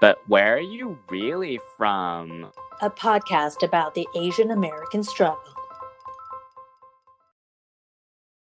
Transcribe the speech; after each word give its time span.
But 0.00 0.18
where 0.28 0.54
are 0.54 0.60
you 0.60 0.96
really 1.10 1.58
from? 1.76 2.52
A 2.80 2.88
podcast 2.88 3.64
about 3.64 3.94
the 3.94 4.06
Asian 4.14 4.52
American 4.52 5.02
struggle. 5.02 5.42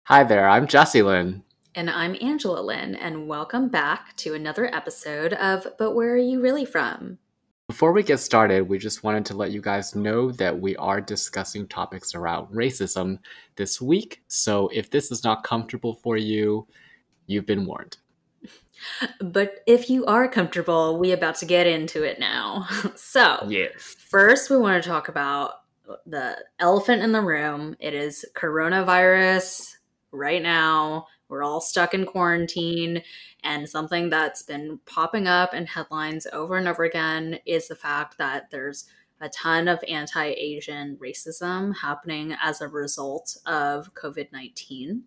Hi 0.07 0.25
there, 0.25 0.49
I'm 0.49 0.67
Jesse 0.67 1.03
Lynn. 1.03 1.45
And 1.77 1.89
I'm 1.89 2.17
Angela 2.21 2.61
Lynn, 2.61 2.97
and 2.97 3.29
welcome 3.29 3.69
back 3.69 4.17
to 4.17 4.35
another 4.35 4.75
episode 4.75 5.35
of 5.35 5.69
But 5.79 5.93
Where 5.93 6.15
Are 6.15 6.17
You 6.17 6.41
Really 6.41 6.65
From? 6.65 7.19
Before 7.69 7.93
we 7.93 8.03
get 8.03 8.19
started, 8.19 8.69
we 8.69 8.79
just 8.79 9.05
wanted 9.05 9.25
to 9.27 9.37
let 9.37 9.53
you 9.53 9.61
guys 9.61 9.95
know 9.95 10.33
that 10.33 10.61
we 10.61 10.75
are 10.77 11.01
discussing 11.01 11.69
topics 11.69 12.17
around 12.17 12.49
racism 12.49 13.21
this 13.55 13.81
week. 13.81 14.21
So 14.27 14.69
if 14.75 14.91
this 14.91 15.13
is 15.13 15.23
not 15.23 15.45
comfortable 15.45 15.95
for 15.95 16.17
you, 16.17 16.67
you've 17.27 17.47
been 17.47 17.67
warned. 17.67 17.99
But 19.21 19.63
if 19.67 19.91
you 19.91 20.05
are 20.07 20.29
comfortable, 20.29 20.99
we 20.99 21.13
about 21.13 21.37
to 21.37 21.47
get 21.47 21.67
into 21.67 22.03
it 22.03 22.19
now. 22.19 22.67
so, 22.95 23.47
yes. 23.49 23.73
first 23.77 24.51
we 24.51 24.57
want 24.57 24.83
to 24.83 24.89
talk 24.89 25.09
about 25.09 25.63
the 26.07 26.37
elephant 26.59 27.03
in 27.03 27.13
the 27.13 27.21
room. 27.21 27.77
It 27.79 27.95
is 27.95 28.25
coronavirus 28.35 29.77
right 30.13 30.43
now. 30.43 31.07
We're 31.29 31.43
all 31.43 31.61
stuck 31.61 31.95
in 31.95 32.07
quarantine. 32.07 33.03
And 33.43 33.69
something 33.69 34.11
that's 34.11 34.43
been 34.43 34.81
popping 34.87 35.27
up 35.29 35.55
in 35.55 35.67
headlines 35.67 36.27
over 36.33 36.57
and 36.57 36.67
over 36.67 36.85
again 36.85 37.39
is 37.47 37.69
the 37.69 37.77
fact 37.77 38.19
that 38.19 38.51
there's 38.51 38.87
a 39.21 39.29
ton 39.29 39.69
of 39.69 39.83
anti 39.89 40.25
Asian 40.25 40.97
racism 40.97 41.77
happening 41.77 42.37
as 42.43 42.61
a 42.61 42.69
result 42.69 43.37
of 43.47 43.95
COVID 43.95 44.33
19. 44.33 45.05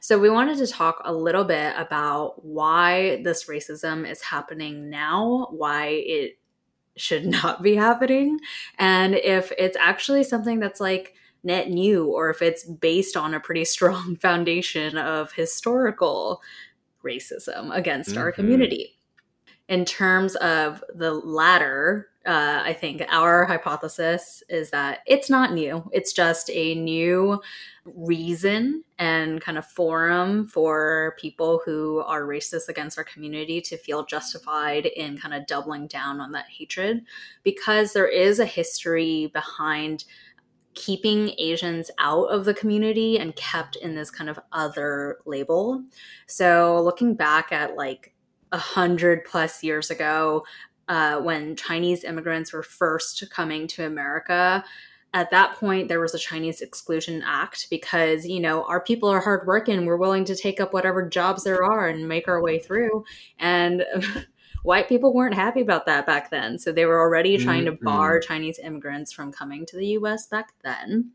So, 0.00 0.18
we 0.18 0.30
wanted 0.30 0.58
to 0.58 0.66
talk 0.66 1.00
a 1.04 1.12
little 1.12 1.44
bit 1.44 1.74
about 1.76 2.44
why 2.44 3.22
this 3.22 3.44
racism 3.44 4.08
is 4.08 4.22
happening 4.22 4.90
now, 4.90 5.48
why 5.50 5.86
it 5.86 6.38
should 6.96 7.26
not 7.42 7.62
be 7.62 7.76
happening, 7.76 8.38
and 8.78 9.14
if 9.14 9.52
it's 9.58 9.76
actually 9.76 10.24
something 10.24 10.60
that's 10.60 10.80
like 10.80 11.14
net 11.44 11.70
new 11.70 12.06
or 12.06 12.30
if 12.30 12.42
it's 12.42 12.64
based 12.64 13.16
on 13.16 13.34
a 13.34 13.40
pretty 13.40 13.64
strong 13.76 14.16
foundation 14.16 14.96
of 14.98 15.32
historical 15.32 16.42
racism 17.04 17.74
against 17.74 18.10
mm-hmm. 18.10 18.18
our 18.18 18.32
community. 18.32 18.94
In 19.68 19.84
terms 19.84 20.34
of 20.36 20.82
the 20.94 21.12
latter, 21.12 22.08
uh, 22.28 22.60
I 22.62 22.74
think 22.74 23.02
our 23.08 23.46
hypothesis 23.46 24.42
is 24.50 24.68
that 24.70 24.98
it's 25.06 25.30
not 25.30 25.54
new. 25.54 25.88
It's 25.94 26.12
just 26.12 26.50
a 26.50 26.74
new 26.74 27.40
reason 27.86 28.84
and 28.98 29.40
kind 29.40 29.56
of 29.56 29.64
forum 29.64 30.46
for 30.46 31.16
people 31.18 31.62
who 31.64 32.00
are 32.00 32.24
racist 32.24 32.68
against 32.68 32.98
our 32.98 33.04
community 33.04 33.62
to 33.62 33.78
feel 33.78 34.04
justified 34.04 34.84
in 34.84 35.16
kind 35.16 35.32
of 35.32 35.46
doubling 35.46 35.86
down 35.86 36.20
on 36.20 36.32
that 36.32 36.44
hatred 36.50 37.00
because 37.44 37.94
there 37.94 38.08
is 38.08 38.40
a 38.40 38.44
history 38.44 39.30
behind 39.32 40.04
keeping 40.74 41.32
Asians 41.38 41.90
out 41.98 42.26
of 42.26 42.44
the 42.44 42.52
community 42.52 43.18
and 43.18 43.34
kept 43.36 43.76
in 43.76 43.94
this 43.94 44.10
kind 44.10 44.28
of 44.28 44.38
other 44.52 45.16
label. 45.24 45.82
So 46.26 46.78
looking 46.84 47.14
back 47.14 47.52
at 47.52 47.74
like 47.74 48.12
a 48.52 48.58
hundred 48.58 49.24
plus 49.24 49.62
years 49.62 49.90
ago, 49.90 50.44
uh, 50.88 51.20
when 51.20 51.56
Chinese 51.56 52.04
immigrants 52.04 52.52
were 52.52 52.62
first 52.62 53.28
coming 53.30 53.66
to 53.68 53.84
America, 53.84 54.64
at 55.14 55.30
that 55.30 55.54
point 55.56 55.88
there 55.88 56.00
was 56.00 56.14
a 56.14 56.18
Chinese 56.18 56.60
Exclusion 56.60 57.22
Act 57.24 57.68
because 57.70 58.26
you 58.26 58.40
know 58.40 58.64
our 58.64 58.80
people 58.80 59.08
are 59.08 59.20
hardworking, 59.20 59.86
we're 59.86 59.96
willing 59.96 60.24
to 60.26 60.36
take 60.36 60.60
up 60.60 60.72
whatever 60.72 61.08
jobs 61.08 61.44
there 61.44 61.62
are 61.62 61.88
and 61.88 62.08
make 62.08 62.28
our 62.28 62.42
way 62.42 62.58
through, 62.58 63.04
and 63.38 63.84
white 64.62 64.88
people 64.88 65.14
weren't 65.14 65.34
happy 65.34 65.60
about 65.60 65.86
that 65.86 66.06
back 66.06 66.30
then. 66.30 66.58
So 66.58 66.72
they 66.72 66.84
were 66.84 67.00
already 67.00 67.38
trying 67.38 67.64
mm-hmm. 67.64 67.76
to 67.76 67.84
bar 67.84 68.20
Chinese 68.20 68.58
immigrants 68.58 69.12
from 69.12 69.32
coming 69.32 69.64
to 69.66 69.76
the 69.76 69.86
US 69.98 70.26
back 70.26 70.52
then. 70.62 71.12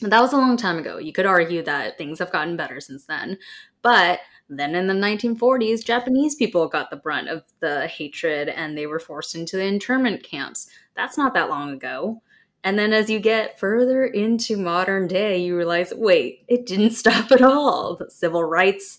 But 0.00 0.10
that 0.10 0.20
was 0.20 0.32
a 0.32 0.38
long 0.38 0.56
time 0.56 0.78
ago. 0.78 0.98
You 0.98 1.12
could 1.12 1.26
argue 1.26 1.62
that 1.62 1.98
things 1.98 2.18
have 2.18 2.32
gotten 2.32 2.56
better 2.56 2.80
since 2.80 3.06
then. 3.06 3.38
But 3.82 4.20
then 4.48 4.74
in 4.74 4.86
the 4.86 4.94
1940s, 4.94 5.84
Japanese 5.84 6.34
people 6.34 6.68
got 6.68 6.90
the 6.90 6.96
brunt 6.96 7.28
of 7.28 7.44
the 7.60 7.86
hatred 7.86 8.48
and 8.48 8.76
they 8.76 8.86
were 8.86 8.98
forced 8.98 9.34
into 9.34 9.56
the 9.56 9.64
internment 9.64 10.22
camps. 10.22 10.68
That's 10.94 11.16
not 11.16 11.34
that 11.34 11.48
long 11.48 11.70
ago. 11.72 12.22
And 12.62 12.78
then 12.78 12.92
as 12.92 13.10
you 13.10 13.20
get 13.20 13.58
further 13.58 14.04
into 14.04 14.56
modern 14.56 15.06
day, 15.06 15.38
you 15.38 15.56
realize 15.56 15.92
wait, 15.94 16.44
it 16.48 16.66
didn't 16.66 16.90
stop 16.92 17.30
at 17.30 17.42
all. 17.42 17.96
The 17.96 18.10
civil 18.10 18.44
rights 18.44 18.98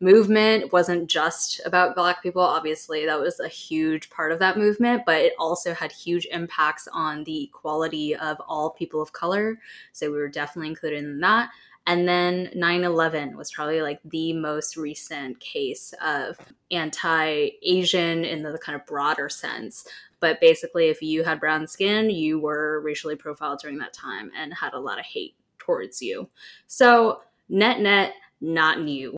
movement 0.00 0.72
wasn't 0.72 1.08
just 1.08 1.60
about 1.64 1.94
black 1.94 2.22
people 2.22 2.42
obviously 2.42 3.06
that 3.06 3.18
was 3.18 3.38
a 3.38 3.48
huge 3.48 4.10
part 4.10 4.32
of 4.32 4.38
that 4.40 4.58
movement 4.58 5.02
but 5.06 5.20
it 5.20 5.32
also 5.38 5.72
had 5.72 5.92
huge 5.92 6.26
impacts 6.32 6.88
on 6.92 7.22
the 7.24 7.44
equality 7.44 8.14
of 8.16 8.36
all 8.46 8.70
people 8.70 9.00
of 9.00 9.12
color 9.12 9.58
so 9.92 10.10
we 10.10 10.18
were 10.18 10.28
definitely 10.28 10.68
included 10.68 10.98
in 10.98 11.20
that 11.20 11.48
and 11.86 12.08
then 12.08 12.50
9-11 12.56 13.34
was 13.34 13.52
probably 13.52 13.82
like 13.82 14.00
the 14.04 14.32
most 14.32 14.76
recent 14.76 15.38
case 15.40 15.92
of 16.02 16.38
anti-asian 16.70 18.24
in 18.24 18.42
the 18.42 18.58
kind 18.58 18.76
of 18.76 18.86
broader 18.86 19.28
sense. 19.28 19.86
But 20.20 20.40
basically 20.40 20.88
if 20.88 21.02
you 21.02 21.24
had 21.24 21.40
brown 21.40 21.66
skin 21.66 22.10
you 22.10 22.38
were 22.38 22.80
racially 22.80 23.16
profiled 23.16 23.60
during 23.60 23.78
that 23.78 23.92
time 23.92 24.30
and 24.36 24.54
had 24.54 24.72
a 24.72 24.80
lot 24.80 24.98
of 24.98 25.04
hate 25.04 25.34
towards 25.58 26.00
you. 26.00 26.28
So 26.66 27.20
net 27.48 27.80
net 27.80 28.14
not 28.40 28.80
new. 28.80 29.16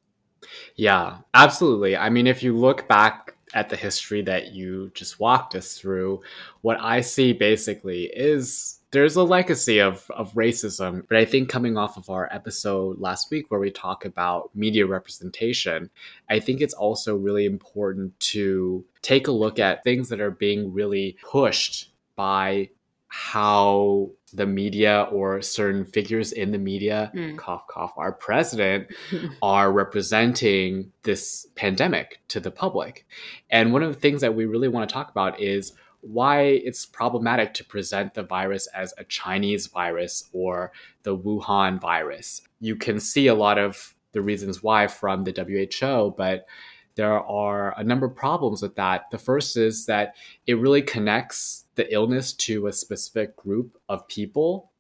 Yeah, 0.77 1.19
absolutely. 1.35 1.97
I 1.97 2.11
mean, 2.11 2.27
if 2.27 2.43
you 2.43 2.57
look 2.57 2.89
back 2.89 3.35
at 3.55 3.69
the 3.69 3.77
history 3.77 4.23
that 4.23 4.53
you 4.53 4.91
just 4.95 5.19
walked 5.19 5.55
us 5.55 5.79
through, 5.79 6.23
what 6.61 6.79
I 6.81 7.01
see 7.01 7.33
basically 7.33 8.05
is 8.05 8.76
there's 8.97 9.17
a 9.17 9.23
legacy 9.23 9.79
of, 9.79 10.11
of 10.13 10.33
racism. 10.33 11.07
But 11.07 11.19
I 11.19 11.27
think 11.27 11.51
coming 11.51 11.77
off 11.77 11.99
of 11.99 12.09
our 12.09 12.33
episode 12.33 12.99
last 12.99 13.31
week 13.31 13.51
where 13.51 13.61
we 13.61 13.71
talk 13.71 14.07
about 14.07 14.49
media 14.55 14.87
representation, 14.87 15.91
I 16.31 16.41
think 16.41 16.63
it's 16.63 16.73
also 16.73 17.15
really 17.15 17.45
important 17.45 18.19
to 18.21 18.87
take 19.03 19.29
a 19.29 19.33
look 19.33 19.59
at 19.59 19.85
things 19.85 20.09
that 20.09 20.23
are 20.23 20.31
being 20.31 20.73
really 20.73 21.19
pushed 21.23 21.91
by 22.15 22.71
how 23.09 24.13
the 24.33 24.47
media 24.47 25.07
or 25.13 25.43
certain 25.43 25.85
figures 25.85 26.33
in 26.33 26.51
the 26.51 26.59
media, 26.59 27.13
mm. 27.15 27.37
cough, 27.37 27.67
cough, 27.67 27.93
our 27.99 28.13
president, 28.13 28.89
are 29.43 29.73
representing 29.73 30.91
this 31.03 31.49
pandemic 31.55 32.19
to 32.29 32.41
the 32.41 32.51
public. 32.51 33.05
And 33.51 33.75
one 33.75 33.83
of 33.83 33.93
the 33.93 34.01
things 34.01 34.23
that 34.23 34.35
we 34.35 34.47
really 34.47 34.69
want 34.69 34.89
to 34.89 34.93
talk 34.95 35.11
about 35.11 35.39
is 35.39 35.75
why 36.07 36.43
it's 36.43 36.87
problematic 36.87 37.53
to 37.55 37.65
present 37.65 38.15
the 38.15 38.23
virus 38.23 38.67
as 38.69 38.95
a 38.99 39.05
Chinese 39.05 39.67
virus 39.67 40.29
or 40.33 40.73
the 41.03 41.17
Wuhan 41.17 41.81
virus. 41.81 42.43
You 42.61 42.77
can 42.77 43.01
see 43.01 43.27
a 43.27 43.35
lot 43.35 43.59
of 43.59 43.95
the 44.13 44.23
reasons 44.23 44.63
why 44.63 44.87
from 44.87 45.25
the 45.25 45.33
WHO, 45.33 46.15
but 46.17 46.47
there 46.95 47.21
are 47.21 47.75
a 47.79 47.85
number 47.85 48.07
of 48.07 48.17
problems 48.17 48.63
with 48.63 48.75
that. 48.77 49.11
The 49.11 49.19
first 49.19 49.57
is 49.57 49.87
that 49.87 50.15
it 50.47 50.55
really 50.55 50.83
connects 50.83 51.65
the 51.75 51.93
illness 51.93 52.33
to 52.33 52.67
a 52.67 52.73
specific 52.73 53.37
group 53.37 53.77
of 53.89 54.09
people 54.09 54.71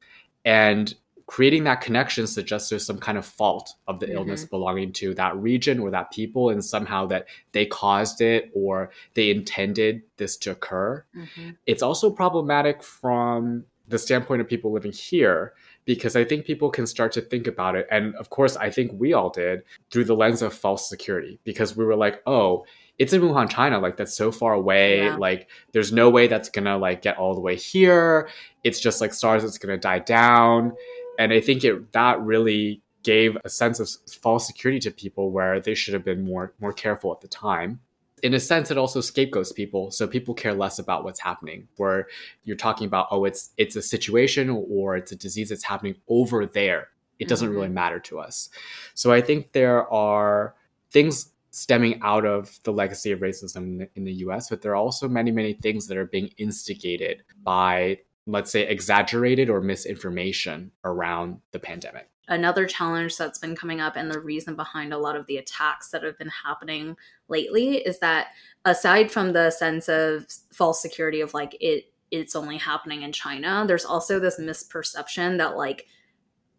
and 0.45 0.95
creating 1.27 1.65
that 1.65 1.81
connection 1.81 2.27
suggests 2.27 2.69
there's 2.69 2.87
some 2.87 2.99
kind 2.99 3.19
of 3.19 3.27
fault 3.27 3.75
of 3.89 3.99
the 4.01 4.07
mm-hmm. 4.07 4.17
illness 4.17 4.45
belonging 4.45 4.93
to 4.93 5.15
that 5.15 5.37
region 5.37 5.79
or 5.81 5.91
that 5.91 6.11
people 6.13 6.51
and 6.51 6.65
somehow 6.65 7.05
that 7.07 7.27
they 7.53 7.67
caused 7.67 8.21
it 8.21 8.51
or 8.55 8.91
they 9.15 9.31
intended 9.31 10.03
this 10.17 10.37
to 10.37 10.51
occur 10.51 11.05
mm-hmm. 11.17 11.51
it's 11.67 11.83
also 11.83 12.11
problematic 12.11 12.83
from 12.83 13.65
the 13.89 13.99
standpoint 13.99 14.41
of 14.41 14.49
people 14.49 14.73
living 14.73 14.93
here 14.93 15.53
because 15.85 16.17
I 16.17 16.25
think 16.25 16.45
people 16.45 16.71
can 16.71 16.87
start 16.87 17.13
to 17.13 17.21
think 17.21 17.47
about 17.47 17.77
it. 17.77 17.87
And 17.91 18.15
of 18.17 18.29
course, 18.29 18.57
I 18.57 18.71
think 18.71 18.93
we 18.95 19.13
all 19.13 19.31
did 19.31 19.63
through 19.91 20.05
the 20.05 20.17
lens 20.17 20.43
of 20.43 20.53
false 20.53 20.89
security 20.89 21.39
because 21.45 21.77
we 21.77 21.85
were 21.85 21.97
like, 21.97 22.21
oh, 22.27 22.67
it's 22.99 23.13
in 23.13 23.23
Wuhan, 23.23 23.49
China. 23.49 23.79
Like 23.79 23.97
that's 23.97 24.17
so 24.17 24.33
far 24.33 24.55
away. 24.55 25.05
Yeah. 25.05 25.17
Like 25.17 25.49
there's 25.73 25.93
no 25.93 26.11
way 26.11 26.27
that's 26.27 26.49
gonna 26.49 26.77
like 26.77 27.03
get 27.03 27.19
all 27.19 27.35
the 27.35 27.41
way 27.41 27.57
here. 27.57 28.29
It's 28.65 28.81
just 28.81 29.01
like 29.01 29.15
SARS. 29.15 29.45
It's 29.45 29.59
gonna 29.59 29.77
die 29.77 30.01
down. 30.01 30.75
And 31.19 31.33
I 31.33 31.41
think 31.41 31.65
it 31.65 31.93
that 31.93 32.21
really 32.21 32.83
gave 33.03 33.37
a 33.45 33.49
sense 33.49 33.79
of 33.79 33.89
false 34.21 34.47
security 34.47 34.81
to 34.81 34.91
people 34.91 35.31
where 35.31 35.61
they 35.61 35.75
should 35.75 35.95
have 35.95 36.05
been 36.05 36.25
more 36.25 36.55
more 36.61 36.73
careful 36.73 37.13
at 37.13 37.21
the 37.21 37.29
time. 37.29 37.81
In 38.23 38.35
a 38.35 38.41
sense 38.41 38.71
it 38.71 38.79
also 38.79 39.01
scapegoats 39.01 39.53
people 39.53 39.91
so 39.91 40.07
people 40.07 40.35
care 40.35 40.55
less 40.55 40.79
about 40.79 41.05
what's 41.05 41.21
happening. 41.21 41.69
Where 41.77 42.09
you're 42.45 42.57
talking 42.57 42.87
about 42.87 43.09
oh 43.11 43.25
it's 43.25 43.51
it's 43.57 43.77
a 43.77 43.83
situation 43.83 44.51
or 44.51 44.97
it's 44.97 45.13
a 45.13 45.17
disease 45.17 45.51
that's 45.51 45.65
happening 45.65 45.97
over 46.09 46.47
there. 46.47 46.89
It 47.19 47.29
doesn't 47.29 47.49
mm-hmm. 47.49 47.57
really 47.57 47.69
matter 47.69 48.01
to 48.01 48.19
us. 48.19 48.51
So 48.95 49.13
i 49.13 49.21
think 49.21 49.53
there 49.53 49.91
are 49.93 50.55
things 50.91 51.33
stemming 51.51 51.99
out 52.03 52.27
of 52.27 52.59
the 52.65 52.73
legacy 52.73 53.13
of 53.13 53.21
racism 53.21 53.89
in 53.95 54.05
the 54.05 54.13
us 54.13 54.51
but 54.51 54.61
there 54.61 54.73
are 54.73 54.83
also 54.87 55.09
many 55.09 55.31
many 55.31 55.55
things 55.55 55.87
that 55.87 55.97
are 55.97 56.05
being 56.05 56.29
instigated 56.37 57.23
by 57.43 57.99
let's 58.27 58.51
say 58.51 58.67
exaggerated 58.67 59.49
or 59.49 59.61
misinformation 59.61 60.71
around 60.85 61.39
the 61.53 61.59
pandemic 61.59 62.09
another 62.29 62.67
challenge 62.67 63.17
that's 63.17 63.39
been 63.39 63.55
coming 63.55 63.81
up 63.81 63.95
and 63.97 64.11
the 64.11 64.19
reason 64.19 64.57
behind 64.57 64.93
a 64.93 64.99
lot 64.99 65.17
of 65.17 65.27
the 65.27 65.37
attacks 65.37 65.91
that 65.91 66.03
have 66.03 66.19
been 66.19 66.31
happening 66.45 66.97
lately 67.29 67.77
is 67.77 68.01
that 68.01 68.29
aside 68.65 69.11
from 69.13 69.33
the 69.33 69.51
sense 69.51 69.89
of 69.89 70.27
false 70.53 70.83
security 70.83 71.21
of 71.21 71.35
like 71.35 71.57
it 71.61 71.93
it's 72.11 72.37
only 72.37 72.57
happening 72.57 73.03
in 73.03 73.13
China, 73.13 73.65
there's 73.67 73.85
also 73.85 74.19
this 74.19 74.39
misperception 74.39 75.39
that 75.39 75.57
like 75.57 75.87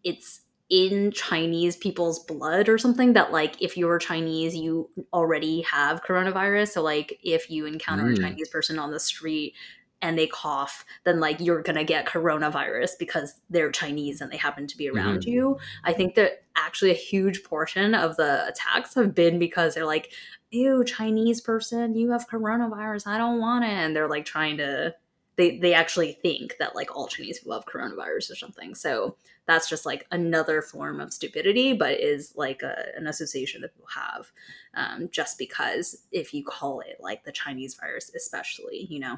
it's 0.04 0.42
in 0.70 1.10
Chinese 1.12 1.76
people's 1.76 2.22
blood 2.24 2.68
or 2.68 2.76
something 2.76 3.14
that 3.14 3.32
like 3.32 3.60
if 3.62 3.76
you're 3.76 3.98
Chinese 3.98 4.54
you 4.54 4.90
already 5.14 5.62
have 5.62 6.02
coronavirus 6.02 6.68
so 6.68 6.82
like 6.82 7.18
if 7.22 7.50
you 7.50 7.64
encounter 7.64 8.04
mm. 8.04 8.12
a 8.12 8.20
Chinese 8.20 8.50
person 8.50 8.78
on 8.78 8.90
the 8.90 9.00
street 9.00 9.54
and 10.00 10.18
they 10.18 10.26
cough, 10.26 10.84
then 11.04 11.20
like 11.20 11.40
you're 11.40 11.62
gonna 11.62 11.84
get 11.84 12.06
coronavirus 12.06 12.92
because 12.98 13.40
they're 13.50 13.70
Chinese 13.70 14.20
and 14.20 14.30
they 14.30 14.36
happen 14.36 14.66
to 14.66 14.76
be 14.76 14.88
around 14.88 15.20
mm-hmm. 15.20 15.30
you. 15.30 15.58
I 15.84 15.92
think 15.92 16.14
that 16.14 16.44
actually 16.56 16.90
a 16.90 16.94
huge 16.94 17.42
portion 17.44 17.94
of 17.94 18.16
the 18.16 18.46
attacks 18.46 18.94
have 18.94 19.14
been 19.14 19.38
because 19.38 19.74
they're 19.74 19.86
like, 19.86 20.12
ew, 20.50 20.84
Chinese 20.84 21.40
person, 21.40 21.94
you 21.94 22.10
have 22.10 22.28
coronavirus, 22.28 23.06
I 23.06 23.18
don't 23.18 23.40
want 23.40 23.64
it. 23.64 23.70
And 23.70 23.94
they're 23.94 24.08
like 24.08 24.24
trying 24.24 24.56
to 24.58 24.94
they 25.38 25.56
they 25.58 25.72
actually 25.72 26.12
think 26.12 26.56
that 26.58 26.74
like 26.74 26.94
all 26.94 27.06
Chinese 27.06 27.38
people 27.38 27.54
have 27.54 27.64
coronavirus 27.64 28.32
or 28.32 28.34
something. 28.34 28.74
So 28.74 29.16
that's 29.46 29.68
just 29.68 29.86
like 29.86 30.06
another 30.10 30.60
form 30.60 31.00
of 31.00 31.12
stupidity, 31.12 31.72
but 31.72 32.00
is 32.00 32.34
like 32.36 32.62
a, 32.62 32.86
an 32.96 33.06
association 33.06 33.62
that 33.62 33.72
people 33.72 33.88
have 33.94 34.30
um, 34.74 35.08
just 35.10 35.38
because 35.38 36.02
if 36.12 36.34
you 36.34 36.44
call 36.44 36.80
it 36.80 36.98
like 37.00 37.24
the 37.24 37.32
Chinese 37.32 37.74
virus, 37.74 38.12
especially, 38.14 38.86
you 38.90 38.98
know. 38.98 39.16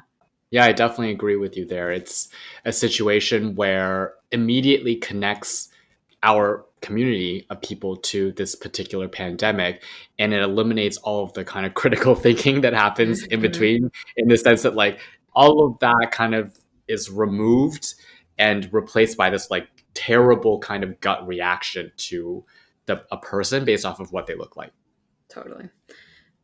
Yeah, 0.51 0.65
I 0.65 0.73
definitely 0.73 1.11
agree 1.11 1.37
with 1.37 1.57
you 1.57 1.65
there. 1.65 1.91
It's 1.91 2.29
a 2.65 2.73
situation 2.73 3.55
where 3.55 4.13
immediately 4.31 4.97
connects 4.97 5.69
our 6.23 6.65
community 6.81 7.45
of 7.49 7.61
people 7.61 7.95
to 7.95 8.31
this 8.33 8.55
particular 8.55 9.07
pandemic 9.07 9.83
and 10.19 10.33
it 10.33 10.41
eliminates 10.41 10.97
all 10.97 11.23
of 11.23 11.33
the 11.33 11.45
kind 11.45 11.65
of 11.65 11.73
critical 11.75 12.15
thinking 12.15 12.61
that 12.61 12.73
happens 12.73 13.23
in 13.23 13.29
mm-hmm. 13.29 13.41
between 13.41 13.91
in 14.17 14.27
the 14.27 14.37
sense 14.37 14.63
that 14.63 14.75
like 14.75 14.99
all 15.33 15.65
of 15.65 15.79
that 15.79 16.09
kind 16.11 16.35
of 16.35 16.57
is 16.87 17.09
removed 17.09 17.93
and 18.37 18.67
replaced 18.73 19.17
by 19.17 19.29
this 19.29 19.49
like 19.49 19.67
terrible 19.93 20.59
kind 20.59 20.83
of 20.83 20.99
gut 20.99 21.25
reaction 21.27 21.91
to 21.97 22.43
the 22.87 23.03
a 23.11 23.17
person 23.17 23.63
based 23.63 23.85
off 23.85 23.99
of 23.99 24.11
what 24.11 24.25
they 24.25 24.35
look 24.35 24.57
like 24.57 24.71
totally 25.29 25.69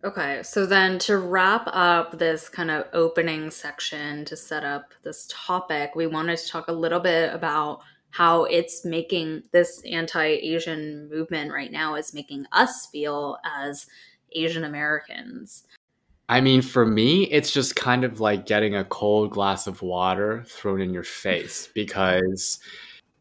Okay, 0.08 0.42
so 0.42 0.66
then 0.66 1.00
to 1.00 1.18
wrap 1.18 1.68
up 1.68 2.18
this 2.18 2.48
kind 2.48 2.72
of 2.72 2.86
opening 2.94 3.52
section 3.52 4.24
to 4.24 4.38
set 4.38 4.64
up 4.64 4.94
this 5.04 5.28
topic, 5.30 5.96
we 5.96 6.08
wanted 6.08 6.40
to 6.40 6.48
talk 6.48 6.70
a 6.70 6.72
little 6.72 7.02
bit 7.02 7.34
about 7.34 7.82
how 8.12 8.46
it's 8.46 8.86
making 8.86 9.44
this 9.52 9.82
anti 9.84 10.24
Asian 10.24 11.10
movement 11.10 11.52
right 11.52 11.74
now 11.74 11.96
is 11.96 12.14
making 12.14 12.46
us 12.54 12.86
feel 12.86 13.38
as 13.44 13.86
Asian 14.32 14.64
Americans. 14.64 15.66
I 16.30 16.40
mean, 16.40 16.62
for 16.62 16.86
me, 16.86 17.24
it's 17.26 17.52
just 17.52 17.76
kind 17.76 18.06
of 18.06 18.22
like 18.22 18.46
getting 18.46 18.76
a 18.76 18.86
cold 18.86 19.32
glass 19.32 19.68
of 19.68 19.82
water 19.82 20.46
thrown 20.48 20.80
in 20.80 20.94
your 20.94 21.04
face 21.04 21.68
because, 21.76 22.60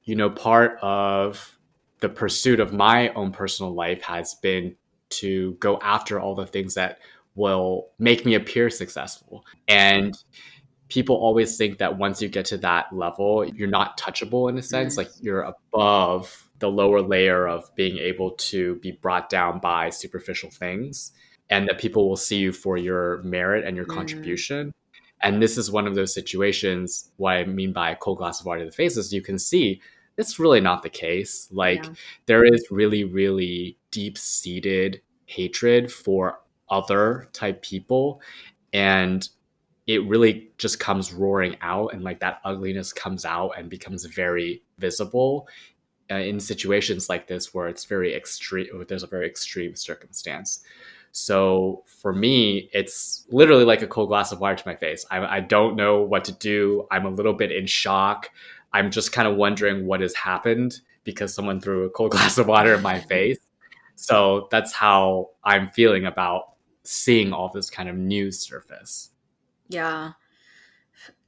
you 0.05 0.15
know, 0.15 0.31
part 0.31 0.79
of 0.83 1.59
the 1.99 2.09
pursuit 2.09 2.61
of 2.61 2.73
my 2.73 3.09
own 3.15 3.33
personal 3.33 3.75
life 3.75 4.03
has 4.03 4.35
been 4.35 4.77
to 5.09 5.53
go 5.55 5.79
after 5.83 6.21
all 6.21 6.35
the 6.35 6.47
things 6.47 6.75
that 6.75 6.99
will 7.35 7.89
make 7.99 8.25
me 8.25 8.35
appear 8.35 8.71
successful. 8.71 9.45
And 9.69 10.17
people 10.89 11.17
always 11.17 11.57
think 11.57 11.79
that 11.79 11.99
once 11.99 12.23
you 12.23 12.29
get 12.29 12.47
to 12.47 12.59
that 12.59 12.93
level, 12.93 13.45
you're 13.45 13.69
not 13.69 13.99
touchable 13.99 14.49
in 14.49 14.59
a 14.59 14.63
sense, 14.63 14.95
mm-hmm. 14.95 15.07
like 15.07 15.11
you're 15.21 15.43
above 15.43 16.49
the 16.59 16.71
lower 16.71 17.03
layer 17.03 17.47
of 17.47 17.75
being 17.75 17.99
able 17.99 18.31
to 18.33 18.77
be 18.77 18.93
brought 18.93 19.29
down 19.29 19.59
by 19.59 19.91
superficial 19.91 20.51
things 20.51 21.13
and 21.51 21.69
that 21.69 21.79
people 21.79 22.09
will 22.09 22.17
see 22.17 22.39
you 22.39 22.53
for 22.53 22.77
your 22.77 23.23
merit 23.23 23.65
and 23.65 23.77
your 23.77 23.87
mm-hmm. 23.87 23.97
contribution. 23.97 24.73
And 25.23 25.43
this 25.43 25.57
is 25.57 25.71
one 25.71 25.87
of 25.87 25.95
those 25.95 26.15
situations. 26.15 27.11
What 27.17 27.37
I 27.37 27.45
mean 27.45 27.73
by 27.73 27.91
a 27.91 27.97
cold 27.97 28.19
glass 28.19 28.41
of 28.41 28.47
water 28.47 28.61
to 28.61 28.67
the 28.67 28.73
face 28.73 28.97
is 28.97 29.13
you 29.13 29.23
can 29.23 29.39
see 29.39 29.81
it's 30.17 30.39
really 30.39 30.61
not 30.61 30.83
the 30.83 30.91
case. 30.91 31.49
Like 31.53 31.85
yeah. 31.85 31.93
there 32.27 32.45
is 32.45 32.67
really, 32.71 33.05
really 33.05 33.79
deep 33.91 34.17
seated 34.19 35.01
hatred 35.27 35.93
for 35.93 36.41
other 36.71 37.29
type 37.33 37.63
people. 37.63 38.21
And 38.73 39.29
it 39.87 40.05
really 40.07 40.51
just 40.59 40.81
comes 40.81 41.13
roaring 41.13 41.57
out 41.61 41.93
and 41.93 42.03
like 42.03 42.21
that 42.21 42.41
ugliness 42.45 42.93
comes 42.93 43.25
out 43.25 43.51
and 43.57 43.71
becomes 43.71 44.05
very 44.05 44.63
visible 44.79 45.49
uh, 46.11 46.17
in 46.17 46.41
situations 46.41 47.09
like 47.09 47.27
this 47.27 47.55
where 47.55 47.69
it's 47.69 47.85
very 47.85 48.15
extreme 48.15 48.67
there's 48.89 49.03
a 49.03 49.09
very 49.09 49.27
extreme 49.27 49.75
circumstance 49.75 50.63
so 51.13 51.83
for 51.87 52.13
me 52.13 52.69
it's 52.73 53.27
literally 53.31 53.65
like 53.65 53.83
a 53.83 53.87
cold 53.87 54.09
glass 54.09 54.33
of 54.33 54.41
water 54.41 54.57
to 54.57 54.69
my 54.69 54.77
face 54.77 55.05
I, 55.11 55.37
I 55.37 55.41
don't 55.41 55.77
know 55.77 56.03
what 56.03 56.25
to 56.25 56.33
do 56.33 56.87
i'm 56.91 57.07
a 57.07 57.11
little 57.11 57.33
bit 57.33 57.53
in 57.53 57.67
shock 57.67 58.31
I'm 58.73 58.91
just 58.91 59.13
kind 59.13 59.27
of 59.29 59.37
wondering 59.37 59.87
what 59.87 60.01
has 60.01 60.15
happened 60.15 60.81
because 61.05 61.33
someone 61.33 61.61
threw 61.61 61.85
a 61.85 61.91
cold 61.91 62.11
glass 62.13 62.39
of 62.39 62.47
water 62.47 62.75
in 62.75 62.83
my 62.83 63.01
face. 63.01 63.39
So 63.95 64.49
that's 64.51 64.73
how 64.73 65.31
I'm 65.43 65.71
feeling 65.71 66.05
about 66.05 66.53
seeing 66.85 67.33
all 67.33 67.49
this 67.49 67.71
kind 67.71 67.89
of 67.89 67.97
news 67.97 68.39
surface. 68.39 69.11
Yeah. 69.69 70.13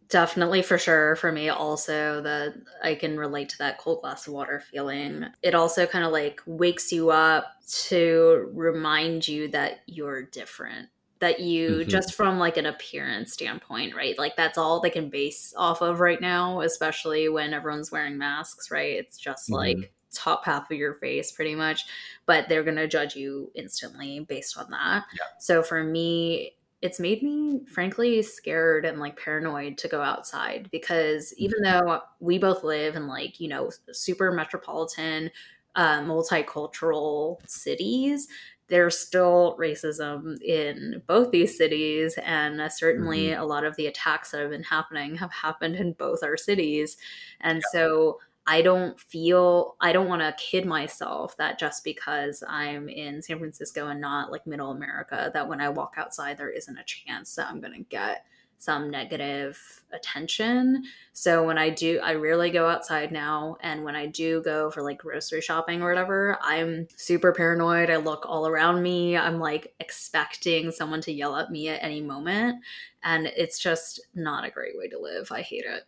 Definitely 0.09 0.63
for 0.63 0.79
sure 0.79 1.17
for 1.17 1.31
me 1.33 1.51
also 1.51 2.23
that 2.23 2.55
I 2.83 2.95
can 2.95 3.19
relate 3.19 3.51
to 3.51 3.59
that 3.59 3.79
cold 3.79 4.01
glass 4.01 4.27
of 4.27 4.33
water 4.33 4.61
feeling. 4.61 5.27
It 5.43 5.55
also 5.55 5.87
kind 5.87 6.05
of 6.05 6.13
like 6.13 6.41
wakes 6.47 6.93
you 6.93 7.11
up 7.11 7.45
to 7.89 8.49
remind 8.55 9.29
you 9.29 9.49
that 9.49 9.81
you're 9.87 10.23
different 10.23 10.89
that 11.21 11.41
you 11.41 11.71
mm-hmm. 11.71 11.89
just 11.89 12.15
from 12.15 12.39
like 12.39 12.57
an 12.57 12.67
appearance 12.67 13.33
standpoint 13.33 13.95
right 13.95 14.19
like 14.19 14.37
that's 14.37 14.59
all 14.59 14.81
they 14.81 14.91
can 14.91 15.09
base 15.09 15.55
off 15.57 15.81
of 15.83 16.01
right 16.01 16.21
now 16.21 16.61
especially 16.61 17.29
when 17.29 17.53
everyone's 17.53 17.91
wearing 17.91 18.19
masks 18.19 18.71
right 18.71 18.97
it's 18.97 19.19
just 19.19 19.47
mm-hmm. 19.47 19.55
like 19.55 19.93
top 20.13 20.45
half 20.45 20.71
of 20.71 20.77
your 20.77 20.95
face 20.95 21.33
pretty 21.33 21.55
much 21.55 21.85
but 22.27 22.49
they're 22.49 22.65
going 22.65 22.77
to 22.77 22.89
judge 22.89 23.15
you 23.15 23.51
instantly 23.55 24.21
based 24.21 24.57
on 24.57 24.71
that 24.71 25.05
yeah. 25.13 25.27
so 25.39 25.63
for 25.63 25.85
me 25.85 26.53
it's 26.81 27.01
made 27.01 27.23
me 27.23 27.61
frankly 27.67 28.23
scared 28.23 28.85
and 28.85 29.01
like 29.01 29.19
paranoid 29.21 29.77
to 29.77 29.89
go 29.89 30.01
outside 30.01 30.69
because 30.71 31.35
even 31.37 31.63
mm-hmm. 31.63 31.87
though 31.87 32.01
we 32.21 32.39
both 32.39 32.65
live 32.65 32.97
in 32.97 33.07
like 33.07 33.39
you 33.41 33.49
know 33.49 33.71
super 33.93 34.33
metropolitan 34.33 35.31
uh, 35.75 36.01
multicultural 36.01 37.39
cities 37.47 38.29
there's 38.69 38.99
still 38.99 39.57
racism 39.59 40.41
in 40.43 41.03
both 41.07 41.31
these 41.31 41.57
cities 41.57 42.19
and 42.25 42.61
uh, 42.61 42.69
certainly 42.69 43.29
mm-hmm. 43.29 43.41
a 43.41 43.45
lot 43.45 43.65
of 43.65 43.77
the 43.77 43.87
attacks 43.87 44.31
that 44.31 44.41
have 44.41 44.51
been 44.51 44.63
happening 44.63 45.17
have 45.17 45.33
happened 45.33 45.75
in 45.75 45.93
both 45.93 46.23
our 46.23 46.37
cities 46.37 46.97
and 47.41 47.59
yeah. 47.59 47.71
so 47.73 48.19
i 48.47 48.63
don't 48.63 49.01
feel 49.01 49.77
i 49.81 49.93
don't 49.93 50.09
want 50.09 50.23
to 50.23 50.35
kid 50.39 50.65
myself 50.67 51.37
that 51.37 51.59
just 51.59 51.83
because 51.83 52.43
i'm 52.49 52.89
in 52.89 53.23
san 53.23 53.39
francisco 53.39 53.89
and 53.89 54.01
not 54.01 54.31
like 54.31 54.47
middle 54.47 54.71
america 54.71 55.31
that 55.33 55.49
when 55.49 55.61
i 55.61 55.69
walk 55.69 55.95
outside 55.97 56.37
there 56.37 56.51
isn't 56.51 56.79
a 56.79 56.85
chance 56.85 57.35
that 57.35 57.49
i'm 57.49 57.61
going 57.61 57.75
to 57.75 57.89
get 57.89 58.25
some 58.59 58.91
negative 58.91 59.59
attention. 59.93 60.85
So 61.13 61.45
when 61.45 61.59
I 61.59 61.71
do, 61.71 62.01
I 62.03 62.15
rarely 62.15 62.51
go 62.51 62.69
outside 62.69 63.13
now. 63.13 63.57
And 63.61 63.85
when 63.85 63.95
I 63.95 64.07
do 64.07 64.43
go 64.43 64.71
for 64.71 64.83
like 64.83 64.99
grocery 64.99 65.41
shopping 65.41 65.81
or 65.81 65.89
whatever, 65.89 66.39
I'm 66.43 66.89
super 66.97 67.33
paranoid. 67.33 67.89
I 67.89 67.97
look 67.97 68.27
all 68.27 68.47
around 68.47 68.83
me. 68.83 69.17
I'm 69.17 69.39
like 69.39 69.75
expecting 69.81 70.71
someone 70.71 71.01
to 71.03 71.13
yell 71.13 71.37
at 71.37 71.51
me 71.51 71.69
at 71.69 71.83
any 71.83 72.03
moment. 72.03 72.63
And 73.03 73.27
it's 73.27 73.59
just 73.59 74.01
not 74.15 74.45
a 74.45 74.51
great 74.51 74.77
way 74.77 74.89
to 74.89 74.99
live. 74.99 75.31
I 75.31 75.43
hate 75.43 75.65
it. 75.65 75.85